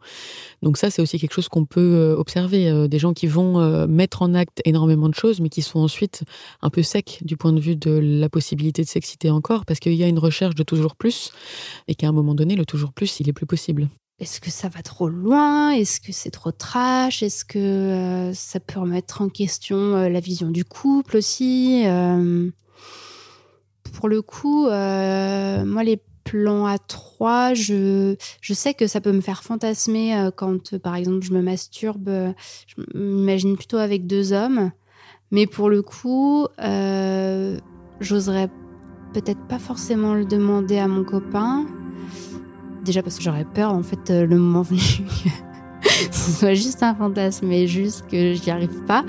Donc 0.62 0.76
ça 0.76 0.90
c'est 0.90 1.00
aussi 1.00 1.18
quelque 1.18 1.32
chose 1.32 1.48
qu'on 1.48 1.64
peut 1.64 1.94
euh, 1.94 2.16
observer 2.18 2.86
des 2.88 2.98
gens 2.98 3.14
qui 3.14 3.26
vont 3.26 3.86
mettre 3.86 4.20
en 4.20 4.34
acte 4.34 4.60
énormément 4.66 5.08
de 5.08 5.14
choses 5.14 5.40
mais 5.40 5.48
qui 5.48 5.62
sont 5.62 5.78
ensuite 5.78 6.22
un 6.60 6.68
peu 6.68 6.82
secs 6.82 7.20
du 7.22 7.38
point 7.38 7.54
de 7.54 7.60
vue 7.60 7.76
de 7.76 7.92
la 7.92 8.28
possibilité 8.28 8.82
de 8.82 8.88
s'exciter 8.88 9.30
encore 9.30 9.64
parce 9.64 9.80
qu'il 9.80 9.94
y 9.94 10.04
a 10.04 10.08
une 10.08 10.18
recherche 10.18 10.54
de 10.54 10.62
toujours 10.62 10.96
plus 10.96 11.32
et 11.88 11.94
qu'à 11.94 12.08
un 12.08 12.12
moment 12.12 12.34
donné 12.34 12.56
le 12.56 12.66
toujours 12.66 12.92
plus 12.92 13.20
il 13.20 13.28
est 13.30 13.32
plus 13.32 13.46
possible. 13.46 13.88
Est-ce 14.20 14.38
que 14.38 14.50
ça 14.50 14.68
va 14.68 14.82
trop 14.82 15.08
loin? 15.08 15.70
Est-ce 15.70 15.98
que 15.98 16.12
c'est 16.12 16.30
trop 16.30 16.52
trash? 16.52 17.22
Est-ce 17.22 17.42
que 17.42 17.58
euh, 17.58 18.34
ça 18.34 18.60
peut 18.60 18.78
remettre 18.78 19.22
en 19.22 19.30
question 19.30 19.78
euh, 19.78 20.08
la 20.10 20.20
vision 20.20 20.50
du 20.50 20.62
couple 20.62 21.16
aussi? 21.16 21.84
Euh, 21.86 22.50
Pour 23.94 24.10
le 24.10 24.20
coup, 24.20 24.66
moi, 24.66 25.84
les 25.84 26.02
plans 26.24 26.66
à 26.66 26.76
trois, 26.76 27.54
je, 27.54 28.14
je 28.42 28.52
sais 28.52 28.74
que 28.74 28.86
ça 28.86 29.00
peut 29.00 29.12
me 29.12 29.22
faire 29.22 29.42
fantasmer 29.42 30.28
quand, 30.36 30.76
par 30.76 30.96
exemple, 30.96 31.22
je 31.22 31.32
me 31.32 31.40
masturbe. 31.40 32.10
je 32.66 32.74
m'imagine 32.94 33.56
plutôt 33.56 33.78
avec 33.78 34.06
deux 34.06 34.34
hommes. 34.34 34.70
Mais 35.30 35.46
pour 35.46 35.70
le 35.70 35.80
coup, 35.80 36.46
j'oserais 38.00 38.50
peut-être 39.14 39.46
pas 39.48 39.58
forcément 39.58 40.12
le 40.12 40.26
demander 40.26 40.76
à 40.76 40.88
mon 40.88 41.04
copain 41.04 41.64
Déjà 42.84 43.02
parce 43.02 43.16
que 43.16 43.22
j'aurais 43.22 43.44
peur, 43.44 43.72
en 43.72 43.82
fait, 43.82 44.10
euh, 44.10 44.26
le 44.26 44.38
moment 44.38 44.62
venu, 44.62 44.80
ce 46.10 46.30
soit 46.30 46.54
juste 46.54 46.82
un 46.82 46.94
fantasme, 46.94 47.46
mais 47.46 47.66
juste 47.66 48.06
que 48.10 48.34
j'y 48.34 48.50
arrive 48.50 48.84
pas. 48.86 49.04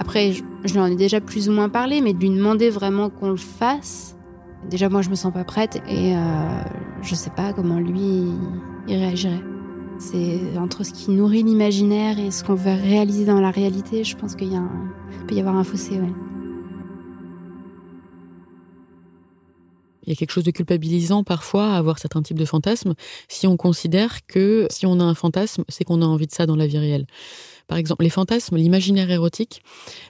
Après, 0.00 0.32
je, 0.64 0.72
lui 0.72 0.80
en 0.80 0.86
ai 0.86 0.96
déjà 0.96 1.20
plus 1.20 1.48
ou 1.48 1.52
moins 1.52 1.68
parlé, 1.68 2.00
mais 2.00 2.12
de 2.12 2.18
lui 2.18 2.30
demander 2.30 2.70
vraiment 2.70 3.10
qu'on 3.10 3.30
le 3.30 3.36
fasse, 3.36 4.16
déjà 4.68 4.88
moi 4.88 5.02
je 5.02 5.10
me 5.10 5.16
sens 5.16 5.32
pas 5.32 5.42
prête 5.42 5.82
et 5.88 6.16
euh, 6.16 6.20
je 7.02 7.14
sais 7.16 7.30
pas 7.30 7.52
comment 7.52 7.78
lui 7.78 8.28
il 8.88 8.96
réagirait. 8.96 9.42
C'est 9.98 10.58
entre 10.58 10.84
ce 10.84 10.92
qui 10.92 11.10
nourrit 11.10 11.42
l'imaginaire 11.42 12.18
et 12.18 12.30
ce 12.30 12.42
qu'on 12.42 12.54
veut 12.54 12.72
réaliser 12.72 13.24
dans 13.24 13.40
la 13.40 13.50
réalité, 13.50 14.02
je 14.04 14.16
pense 14.16 14.34
qu'il 14.34 14.52
y 14.52 14.56
a 14.56 14.62
peut 15.26 15.34
y 15.34 15.40
avoir 15.40 15.56
un 15.56 15.64
fossé, 15.64 16.00
ouais. 16.00 16.12
Il 20.04 20.10
y 20.10 20.12
a 20.12 20.16
quelque 20.16 20.32
chose 20.32 20.44
de 20.44 20.50
culpabilisant 20.50 21.24
parfois 21.24 21.72
à 21.72 21.76
avoir 21.76 21.98
certains 21.98 22.22
types 22.22 22.38
de 22.38 22.44
fantasmes 22.44 22.94
si 23.28 23.46
on 23.46 23.56
considère 23.56 24.26
que 24.26 24.66
si 24.70 24.86
on 24.86 25.00
a 25.00 25.04
un 25.04 25.14
fantasme, 25.14 25.64
c'est 25.68 25.84
qu'on 25.84 26.02
a 26.02 26.06
envie 26.06 26.26
de 26.26 26.32
ça 26.32 26.46
dans 26.46 26.56
la 26.56 26.66
vie 26.66 26.78
réelle. 26.78 27.06
Par 27.68 27.78
exemple, 27.78 28.04
les 28.04 28.10
fantasmes, 28.10 28.56
l'imaginaire 28.56 29.10
érotique, 29.10 29.62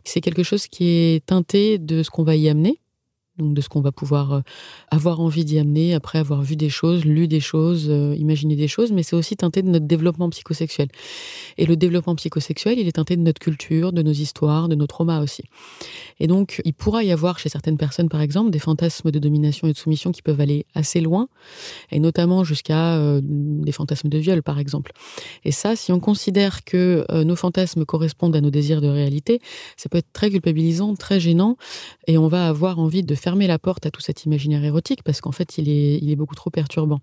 c'est 0.04 0.20
quelque 0.20 0.42
chose 0.42 0.66
qui 0.66 0.84
est 0.86 1.26
teinté 1.26 1.78
de 1.78 2.02
ce 2.02 2.10
qu'on 2.10 2.24
va 2.24 2.34
y 2.34 2.48
amener. 2.48 2.81
Donc 3.38 3.54
de 3.54 3.60
ce 3.62 3.68
qu'on 3.70 3.80
va 3.80 3.92
pouvoir 3.92 4.32
euh, 4.32 4.40
avoir 4.90 5.20
envie 5.20 5.44
d'y 5.44 5.58
amener 5.58 5.94
après 5.94 6.18
avoir 6.18 6.42
vu 6.42 6.54
des 6.54 6.68
choses, 6.68 7.04
lu 7.04 7.28
des 7.28 7.40
choses, 7.40 7.86
euh, 7.88 8.14
imaginé 8.16 8.56
des 8.56 8.68
choses, 8.68 8.92
mais 8.92 9.02
c'est 9.02 9.16
aussi 9.16 9.36
teinté 9.36 9.62
de 9.62 9.68
notre 9.68 9.86
développement 9.86 10.28
psychosexuel. 10.28 10.88
Et 11.56 11.64
le 11.64 11.76
développement 11.76 12.14
psychosexuel, 12.14 12.78
il 12.78 12.86
est 12.86 12.92
teinté 12.92 13.16
de 13.16 13.22
notre 13.22 13.40
culture, 13.40 13.92
de 13.92 14.02
nos 14.02 14.12
histoires, 14.12 14.68
de 14.68 14.74
nos 14.74 14.86
traumas 14.86 15.22
aussi. 15.22 15.44
Et 16.20 16.26
donc, 16.26 16.60
il 16.66 16.74
pourra 16.74 17.04
y 17.04 17.10
avoir 17.10 17.38
chez 17.38 17.48
certaines 17.48 17.78
personnes, 17.78 18.10
par 18.10 18.20
exemple, 18.20 18.50
des 18.50 18.58
fantasmes 18.58 19.10
de 19.10 19.18
domination 19.18 19.66
et 19.66 19.72
de 19.72 19.78
soumission 19.78 20.12
qui 20.12 20.20
peuvent 20.20 20.40
aller 20.40 20.66
assez 20.74 21.00
loin, 21.00 21.28
et 21.90 22.00
notamment 22.00 22.44
jusqu'à 22.44 22.96
euh, 22.96 23.20
des 23.22 23.72
fantasmes 23.72 24.10
de 24.10 24.18
viol, 24.18 24.42
par 24.42 24.58
exemple. 24.58 24.92
Et 25.44 25.52
ça, 25.52 25.74
si 25.74 25.90
on 25.90 26.00
considère 26.00 26.64
que 26.64 27.06
nos 27.22 27.36
fantasmes 27.36 27.84
correspondent 27.84 28.36
à 28.36 28.40
nos 28.40 28.50
désirs 28.50 28.80
de 28.80 28.88
réalité, 28.88 29.40
ça 29.76 29.88
peut 29.88 29.98
être 29.98 30.12
très 30.12 30.30
culpabilisant, 30.30 30.94
très 30.96 31.18
gênant, 31.18 31.56
et 32.06 32.18
on 32.18 32.28
va 32.28 32.48
avoir 32.48 32.78
envie 32.78 33.02
de 33.02 33.14
fermer 33.22 33.46
la 33.46 33.58
porte 33.58 33.86
à 33.86 33.90
tout 33.90 34.00
cet 34.00 34.24
imaginaire 34.24 34.64
érotique 34.64 35.02
parce 35.04 35.20
qu'en 35.20 35.32
fait, 35.32 35.56
il 35.58 35.68
est, 35.68 35.98
il 36.02 36.10
est 36.10 36.16
beaucoup 36.16 36.34
trop 36.34 36.50
perturbant. 36.50 37.00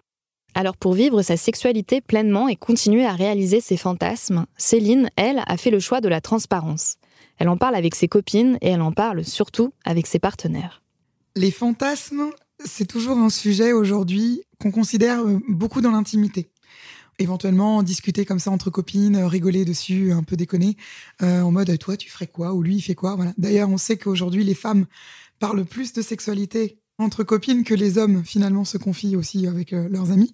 Alors 0.56 0.76
pour 0.76 0.94
vivre 0.94 1.22
sa 1.22 1.38
sexualité 1.38 2.02
pleinement 2.02 2.48
et 2.48 2.56
continuer 2.56 3.06
à 3.06 3.14
réaliser 3.14 3.62
ses 3.62 3.78
fantasmes, 3.78 4.46
Céline, 4.58 5.10
elle, 5.16 5.42
a 5.46 5.58
fait 5.58 5.70
le 5.70 5.80
choix 5.80 6.02
de 6.02 6.10
la 6.10 6.22
transparence. 6.22 6.96
Elle 7.38 7.50
en 7.50 7.58
parle 7.58 7.76
avec 7.76 7.96
ses 7.96 8.08
copines 8.08 8.58
et 8.62 8.70
elle 8.70 8.82
en 8.82 8.92
parle 8.92 9.24
surtout 9.24 9.72
avec 9.86 10.08
ses 10.08 10.20
partenaires. 10.20 10.82
Les 11.36 11.52
fantasmes, 11.52 12.32
c'est 12.66 12.88
toujours 12.88 13.18
un 13.18 13.30
sujet 13.30 13.72
aujourd'hui 13.72 14.42
qu'on 14.60 14.72
considère 14.72 15.22
euh, 15.22 15.40
beaucoup 15.48 15.82
dans 15.82 15.92
l'intimité. 15.92 16.50
Éventuellement 17.20 17.84
discuter 17.84 18.26
comme 18.26 18.40
ça 18.40 18.52
entre 18.52 18.70
copines, 18.70 19.16
euh, 19.16 19.28
rigoler 19.28 19.64
dessus, 19.64 20.12
un 20.12 20.24
peu 20.24 20.36
déconner, 20.36 20.76
euh, 21.22 21.42
en 21.42 21.52
mode 21.52 21.78
toi 21.78 21.96
tu 21.96 22.10
ferais 22.10 22.28
quoi 22.28 22.54
ou 22.54 22.64
lui 22.64 22.78
il 22.78 22.82
fait 22.82 22.96
quoi. 22.96 23.16
Voilà. 23.16 23.34
D'ailleurs 23.38 23.70
on 23.70 23.78
sait 23.78 23.98
qu'aujourd'hui 23.98 24.44
les 24.44 24.56
femmes 24.56 24.86
parlent 25.40 25.66
plus 25.66 25.94
de 25.94 26.02
sexualité 26.02 26.80
entre 26.98 27.24
copines 27.24 27.64
que 27.64 27.74
les 27.74 27.98
hommes 27.98 28.24
finalement 28.24 28.66
se 28.66 28.78
confient 28.78 29.16
aussi 29.16 29.48
avec 29.48 29.74
euh, 29.74 29.88
leurs 29.90 30.12
amis. 30.12 30.34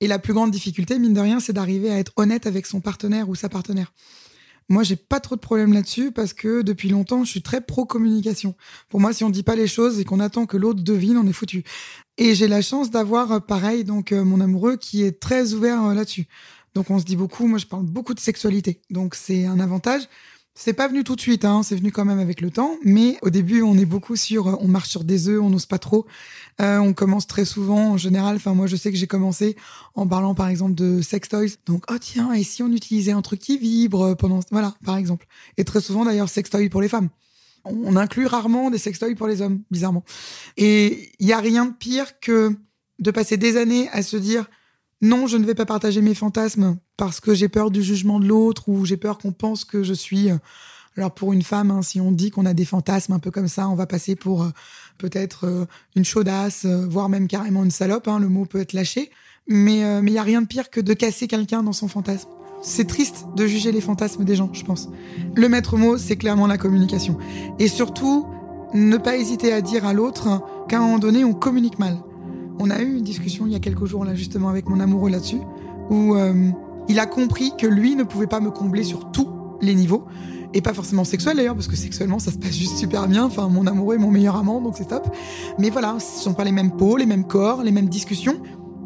Et 0.00 0.06
la 0.06 0.18
plus 0.18 0.32
grande 0.32 0.50
difficulté, 0.50 0.98
mine 0.98 1.14
de 1.14 1.20
rien, 1.20 1.40
c'est 1.40 1.52
d'arriver 1.52 1.90
à 1.90 1.98
être 1.98 2.12
honnête 2.16 2.46
avec 2.46 2.66
son 2.66 2.80
partenaire 2.80 3.28
ou 3.28 3.34
sa 3.34 3.48
partenaire. 3.48 3.92
Moi, 4.68 4.84
j'ai 4.84 4.96
pas 4.96 5.20
trop 5.20 5.34
de 5.34 5.40
problème 5.40 5.72
là-dessus 5.72 6.12
parce 6.12 6.32
que 6.32 6.62
depuis 6.62 6.88
longtemps, 6.88 7.24
je 7.24 7.30
suis 7.30 7.42
très 7.42 7.60
pro-communication. 7.60 8.54
Pour 8.88 9.00
moi, 9.00 9.12
si 9.12 9.24
on 9.24 9.30
dit 9.30 9.42
pas 9.42 9.56
les 9.56 9.66
choses 9.66 10.00
et 10.00 10.04
qu'on 10.04 10.20
attend 10.20 10.46
que 10.46 10.56
l'autre 10.56 10.82
devine, 10.82 11.16
on 11.18 11.26
est 11.26 11.32
foutu. 11.32 11.64
Et 12.16 12.34
j'ai 12.34 12.48
la 12.48 12.62
chance 12.62 12.90
d'avoir, 12.90 13.32
euh, 13.32 13.40
pareil, 13.40 13.84
donc 13.84 14.12
euh, 14.12 14.24
mon 14.24 14.40
amoureux 14.40 14.76
qui 14.76 15.02
est 15.02 15.20
très 15.20 15.52
ouvert 15.52 15.82
là-dessus. 15.94 16.26
Donc 16.74 16.90
on 16.90 16.98
se 16.98 17.04
dit 17.04 17.16
beaucoup. 17.16 17.46
Moi, 17.46 17.58
je 17.58 17.66
parle 17.66 17.84
beaucoup 17.84 18.14
de 18.14 18.20
sexualité, 18.20 18.80
donc 18.90 19.14
c'est 19.14 19.44
un 19.46 19.60
avantage. 19.60 20.08
C'est 20.54 20.74
pas 20.74 20.86
venu 20.86 21.02
tout 21.02 21.16
de 21.16 21.20
suite, 21.20 21.46
hein, 21.46 21.62
c'est 21.62 21.76
venu 21.76 21.90
quand 21.92 22.04
même 22.04 22.18
avec 22.18 22.42
le 22.42 22.50
temps. 22.50 22.76
Mais 22.84 23.16
au 23.22 23.30
début, 23.30 23.62
on 23.62 23.76
est 23.78 23.86
beaucoup 23.86 24.16
sur, 24.16 24.48
euh, 24.48 24.56
on 24.60 24.68
marche 24.68 24.90
sur 24.90 25.02
des 25.02 25.28
œufs, 25.28 25.40
on 25.40 25.48
n'ose 25.48 25.64
pas 25.64 25.78
trop. 25.78 26.06
Euh, 26.60 26.76
on 26.76 26.92
commence 26.92 27.26
très 27.26 27.46
souvent, 27.46 27.92
en 27.92 27.96
général. 27.96 28.36
Enfin, 28.36 28.52
moi, 28.52 28.66
je 28.66 28.76
sais 28.76 28.90
que 28.90 28.98
j'ai 28.98 29.06
commencé 29.06 29.56
en 29.94 30.06
parlant, 30.06 30.34
par 30.34 30.48
exemple, 30.48 30.74
de 30.74 31.00
sex 31.00 31.28
toys. 31.30 31.56
Donc, 31.64 31.84
oh 31.90 31.96
tiens, 31.98 32.32
et 32.34 32.42
si 32.42 32.62
on 32.62 32.70
utilisait 32.70 33.12
un 33.12 33.22
truc 33.22 33.40
qui 33.40 33.56
vibre 33.56 34.14
pendant, 34.14 34.40
voilà, 34.50 34.74
par 34.84 34.98
exemple. 34.98 35.26
Et 35.56 35.64
très 35.64 35.80
souvent, 35.80 36.04
d'ailleurs, 36.04 36.28
sex 36.28 36.50
toys 36.50 36.68
pour 36.70 36.82
les 36.82 36.88
femmes. 36.88 37.08
On 37.64 37.96
inclut 37.96 38.26
rarement 38.26 38.70
des 38.70 38.78
sex 38.78 38.98
toys 38.98 39.14
pour 39.16 39.28
les 39.28 39.40
hommes, 39.40 39.62
bizarrement. 39.70 40.04
Et 40.58 41.12
il 41.18 41.26
y 41.26 41.32
a 41.32 41.38
rien 41.38 41.64
de 41.64 41.72
pire 41.72 42.18
que 42.20 42.54
de 42.98 43.10
passer 43.10 43.38
des 43.38 43.56
années 43.56 43.88
à 43.90 44.02
se 44.02 44.16
dire 44.16 44.50
non, 45.02 45.26
je 45.26 45.36
ne 45.36 45.44
vais 45.44 45.56
pas 45.56 45.66
partager 45.66 46.00
mes 46.00 46.14
fantasmes 46.14 46.76
parce 46.96 47.18
que 47.18 47.34
j'ai 47.34 47.48
peur 47.48 47.72
du 47.72 47.82
jugement 47.82 48.20
de 48.20 48.26
l'autre 48.26 48.68
ou 48.68 48.86
j'ai 48.86 48.96
peur 48.96 49.18
qu'on 49.18 49.32
pense 49.32 49.64
que 49.64 49.82
je 49.82 49.92
suis. 49.92 50.30
Euh, 50.30 50.36
alors 50.96 51.12
pour 51.12 51.32
une 51.32 51.42
femme, 51.42 51.72
hein, 51.72 51.82
si 51.82 52.00
on 52.00 52.12
dit 52.12 52.30
qu'on 52.30 52.46
a 52.46 52.54
des 52.54 52.64
fantasmes 52.64 53.12
un 53.12 53.18
peu 53.18 53.32
comme 53.32 53.48
ça, 53.48 53.68
on 53.68 53.74
va 53.74 53.86
passer 53.86 54.14
pour 54.14 54.44
euh, 54.44 54.50
peut-être 54.98 55.48
euh, 55.48 55.66
une 55.96 56.04
chaudasse, 56.04 56.66
voire 56.66 57.08
même 57.08 57.26
carrément 57.26 57.64
une 57.64 57.72
salope. 57.72 58.06
Hein, 58.06 58.20
le 58.20 58.28
mot 58.28 58.44
peut 58.44 58.60
être 58.60 58.74
lâché, 58.74 59.10
mais 59.48 59.80
il 59.80 60.04
n'y 60.04 60.18
a 60.18 60.22
rien 60.22 60.40
de 60.40 60.46
pire 60.46 60.70
que 60.70 60.80
de 60.80 60.94
casser 60.94 61.26
quelqu'un 61.26 61.64
dans 61.64 61.72
son 61.72 61.88
fantasme. 61.88 62.28
C'est 62.62 62.86
triste 62.86 63.26
de 63.34 63.44
juger 63.44 63.72
les 63.72 63.80
fantasmes 63.80 64.24
des 64.24 64.36
gens, 64.36 64.50
je 64.52 64.62
pense. 64.62 64.88
Le 65.34 65.48
maître 65.48 65.76
mot, 65.76 65.98
c'est 65.98 66.14
clairement 66.14 66.46
la 66.46 66.58
communication. 66.58 67.18
Et 67.58 67.66
surtout, 67.66 68.28
ne 68.72 68.96
pas 68.98 69.16
hésiter 69.16 69.52
à 69.52 69.62
dire 69.62 69.84
à 69.84 69.94
l'autre 69.94 70.42
qu'à 70.68 70.78
un 70.78 70.82
moment 70.82 71.00
donné, 71.00 71.24
on 71.24 71.34
communique 71.34 71.80
mal. 71.80 71.98
On 72.58 72.70
a 72.70 72.80
eu 72.80 72.96
une 72.96 73.04
discussion 73.04 73.46
il 73.46 73.52
y 73.52 73.56
a 73.56 73.60
quelques 73.60 73.84
jours 73.86 74.04
là 74.04 74.14
justement 74.14 74.48
avec 74.48 74.68
mon 74.68 74.80
amoureux 74.80 75.10
là-dessus, 75.10 75.40
où 75.90 76.14
euh, 76.14 76.50
il 76.88 76.98
a 76.98 77.06
compris 77.06 77.52
que 77.58 77.66
lui 77.66 77.96
ne 77.96 78.04
pouvait 78.04 78.26
pas 78.26 78.40
me 78.40 78.50
combler 78.50 78.84
sur 78.84 79.10
tous 79.12 79.28
les 79.60 79.74
niveaux, 79.74 80.04
et 80.54 80.60
pas 80.60 80.74
forcément 80.74 81.04
sexuel 81.04 81.36
d'ailleurs, 81.36 81.54
parce 81.54 81.68
que 81.68 81.76
sexuellement 81.76 82.18
ça 82.18 82.30
se 82.30 82.38
passe 82.38 82.54
juste 82.54 82.76
super 82.76 83.08
bien. 83.08 83.24
Enfin, 83.24 83.48
mon 83.48 83.66
amoureux 83.66 83.94
est 83.94 83.98
mon 83.98 84.10
meilleur 84.10 84.36
amant, 84.36 84.60
donc 84.60 84.74
c'est 84.76 84.88
top. 84.88 85.08
Mais 85.58 85.70
voilà, 85.70 85.96
ce 85.98 86.22
sont 86.22 86.34
pas 86.34 86.44
les 86.44 86.52
mêmes 86.52 86.72
peaux, 86.72 86.96
les 86.96 87.06
mêmes 87.06 87.24
corps, 87.24 87.62
les 87.62 87.72
mêmes 87.72 87.88
discussions. 87.88 88.36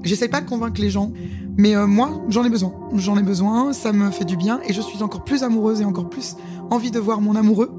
J'essaie 0.02 0.28
pas 0.28 0.40
de 0.40 0.48
convaincre 0.48 0.80
les 0.80 0.90
gens, 0.90 1.12
mais 1.56 1.74
euh, 1.74 1.86
moi 1.86 2.22
j'en 2.28 2.44
ai 2.44 2.50
besoin. 2.50 2.72
J'en 2.94 3.18
ai 3.18 3.22
besoin, 3.22 3.72
ça 3.72 3.92
me 3.92 4.10
fait 4.10 4.24
du 4.24 4.36
bien, 4.36 4.60
et 4.66 4.72
je 4.72 4.80
suis 4.80 5.02
encore 5.02 5.24
plus 5.24 5.42
amoureuse 5.42 5.80
et 5.80 5.84
encore 5.84 6.08
plus 6.08 6.36
envie 6.70 6.90
de 6.90 6.98
voir 6.98 7.20
mon 7.20 7.34
amoureux 7.34 7.72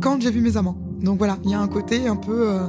quand 0.00 0.20
j'ai 0.20 0.30
vu 0.30 0.40
mes 0.40 0.56
amants. 0.56 0.76
Donc 1.00 1.18
voilà, 1.18 1.38
il 1.44 1.50
y 1.50 1.54
a 1.54 1.60
un 1.60 1.68
côté 1.68 2.06
un 2.06 2.16
peu 2.16 2.50
euh, 2.50 2.66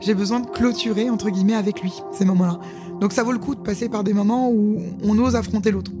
j'ai 0.00 0.14
besoin 0.14 0.40
de 0.40 0.46
clôturer, 0.46 1.10
entre 1.10 1.30
guillemets, 1.30 1.54
avec 1.54 1.82
lui, 1.82 1.92
ces 2.12 2.24
moments-là. 2.24 2.58
Donc 3.00 3.12
ça 3.12 3.22
vaut 3.22 3.32
le 3.32 3.38
coup 3.38 3.54
de 3.54 3.60
passer 3.60 3.88
par 3.88 4.04
des 4.04 4.12
moments 4.12 4.50
où 4.50 4.78
on 5.04 5.18
ose 5.18 5.36
affronter 5.36 5.70
l'autre. 5.70 5.92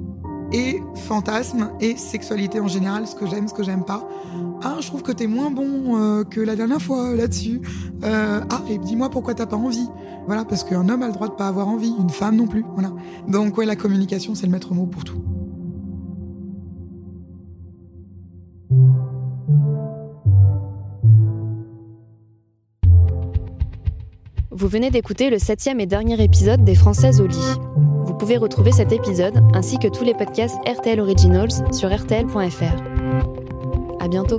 Et 0.52 0.80
fantasme 1.06 1.70
et 1.80 1.96
sexualité 1.96 2.58
en 2.60 2.66
général, 2.66 3.06
ce 3.06 3.14
que 3.14 3.26
j'aime, 3.26 3.46
ce 3.46 3.54
que 3.54 3.62
j'aime 3.62 3.84
pas. 3.84 4.08
Ah, 4.62 4.76
je 4.80 4.86
trouve 4.88 5.02
que 5.02 5.12
t'es 5.12 5.26
moins 5.26 5.50
bon 5.50 5.96
euh, 5.96 6.24
que 6.24 6.40
la 6.40 6.56
dernière 6.56 6.82
fois 6.82 7.14
là-dessus. 7.14 7.60
Euh, 8.02 8.40
ah, 8.50 8.62
et 8.68 8.78
dis-moi 8.78 9.10
pourquoi 9.10 9.34
t'as 9.34 9.46
pas 9.46 9.56
envie. 9.56 9.88
Voilà, 10.26 10.44
parce 10.44 10.64
qu'un 10.64 10.88
homme 10.88 11.02
a 11.02 11.06
le 11.06 11.12
droit 11.12 11.28
de 11.28 11.34
pas 11.34 11.46
avoir 11.46 11.68
envie, 11.68 11.94
une 11.98 12.10
femme 12.10 12.36
non 12.36 12.46
plus. 12.46 12.64
Voilà. 12.74 12.92
Donc 13.28 13.56
ouais, 13.58 13.64
la 13.64 13.76
communication, 13.76 14.34
c'est 14.34 14.46
le 14.46 14.52
maître 14.52 14.74
mot 14.74 14.86
pour 14.86 15.04
tout. 15.04 15.22
Vous 24.60 24.68
venez 24.68 24.90
d'écouter 24.90 25.30
le 25.30 25.38
septième 25.38 25.80
et 25.80 25.86
dernier 25.86 26.22
épisode 26.22 26.64
des 26.64 26.74
Françaises 26.74 27.22
au 27.22 27.26
lit. 27.26 27.54
Vous 28.04 28.12
pouvez 28.12 28.36
retrouver 28.36 28.72
cet 28.72 28.92
épisode 28.92 29.42
ainsi 29.54 29.78
que 29.78 29.88
tous 29.88 30.04
les 30.04 30.12
podcasts 30.12 30.58
RTL 30.68 31.00
Originals 31.00 31.72
sur 31.72 31.88
rtl.fr. 31.88 32.76
À 34.00 34.08
bientôt. 34.08 34.38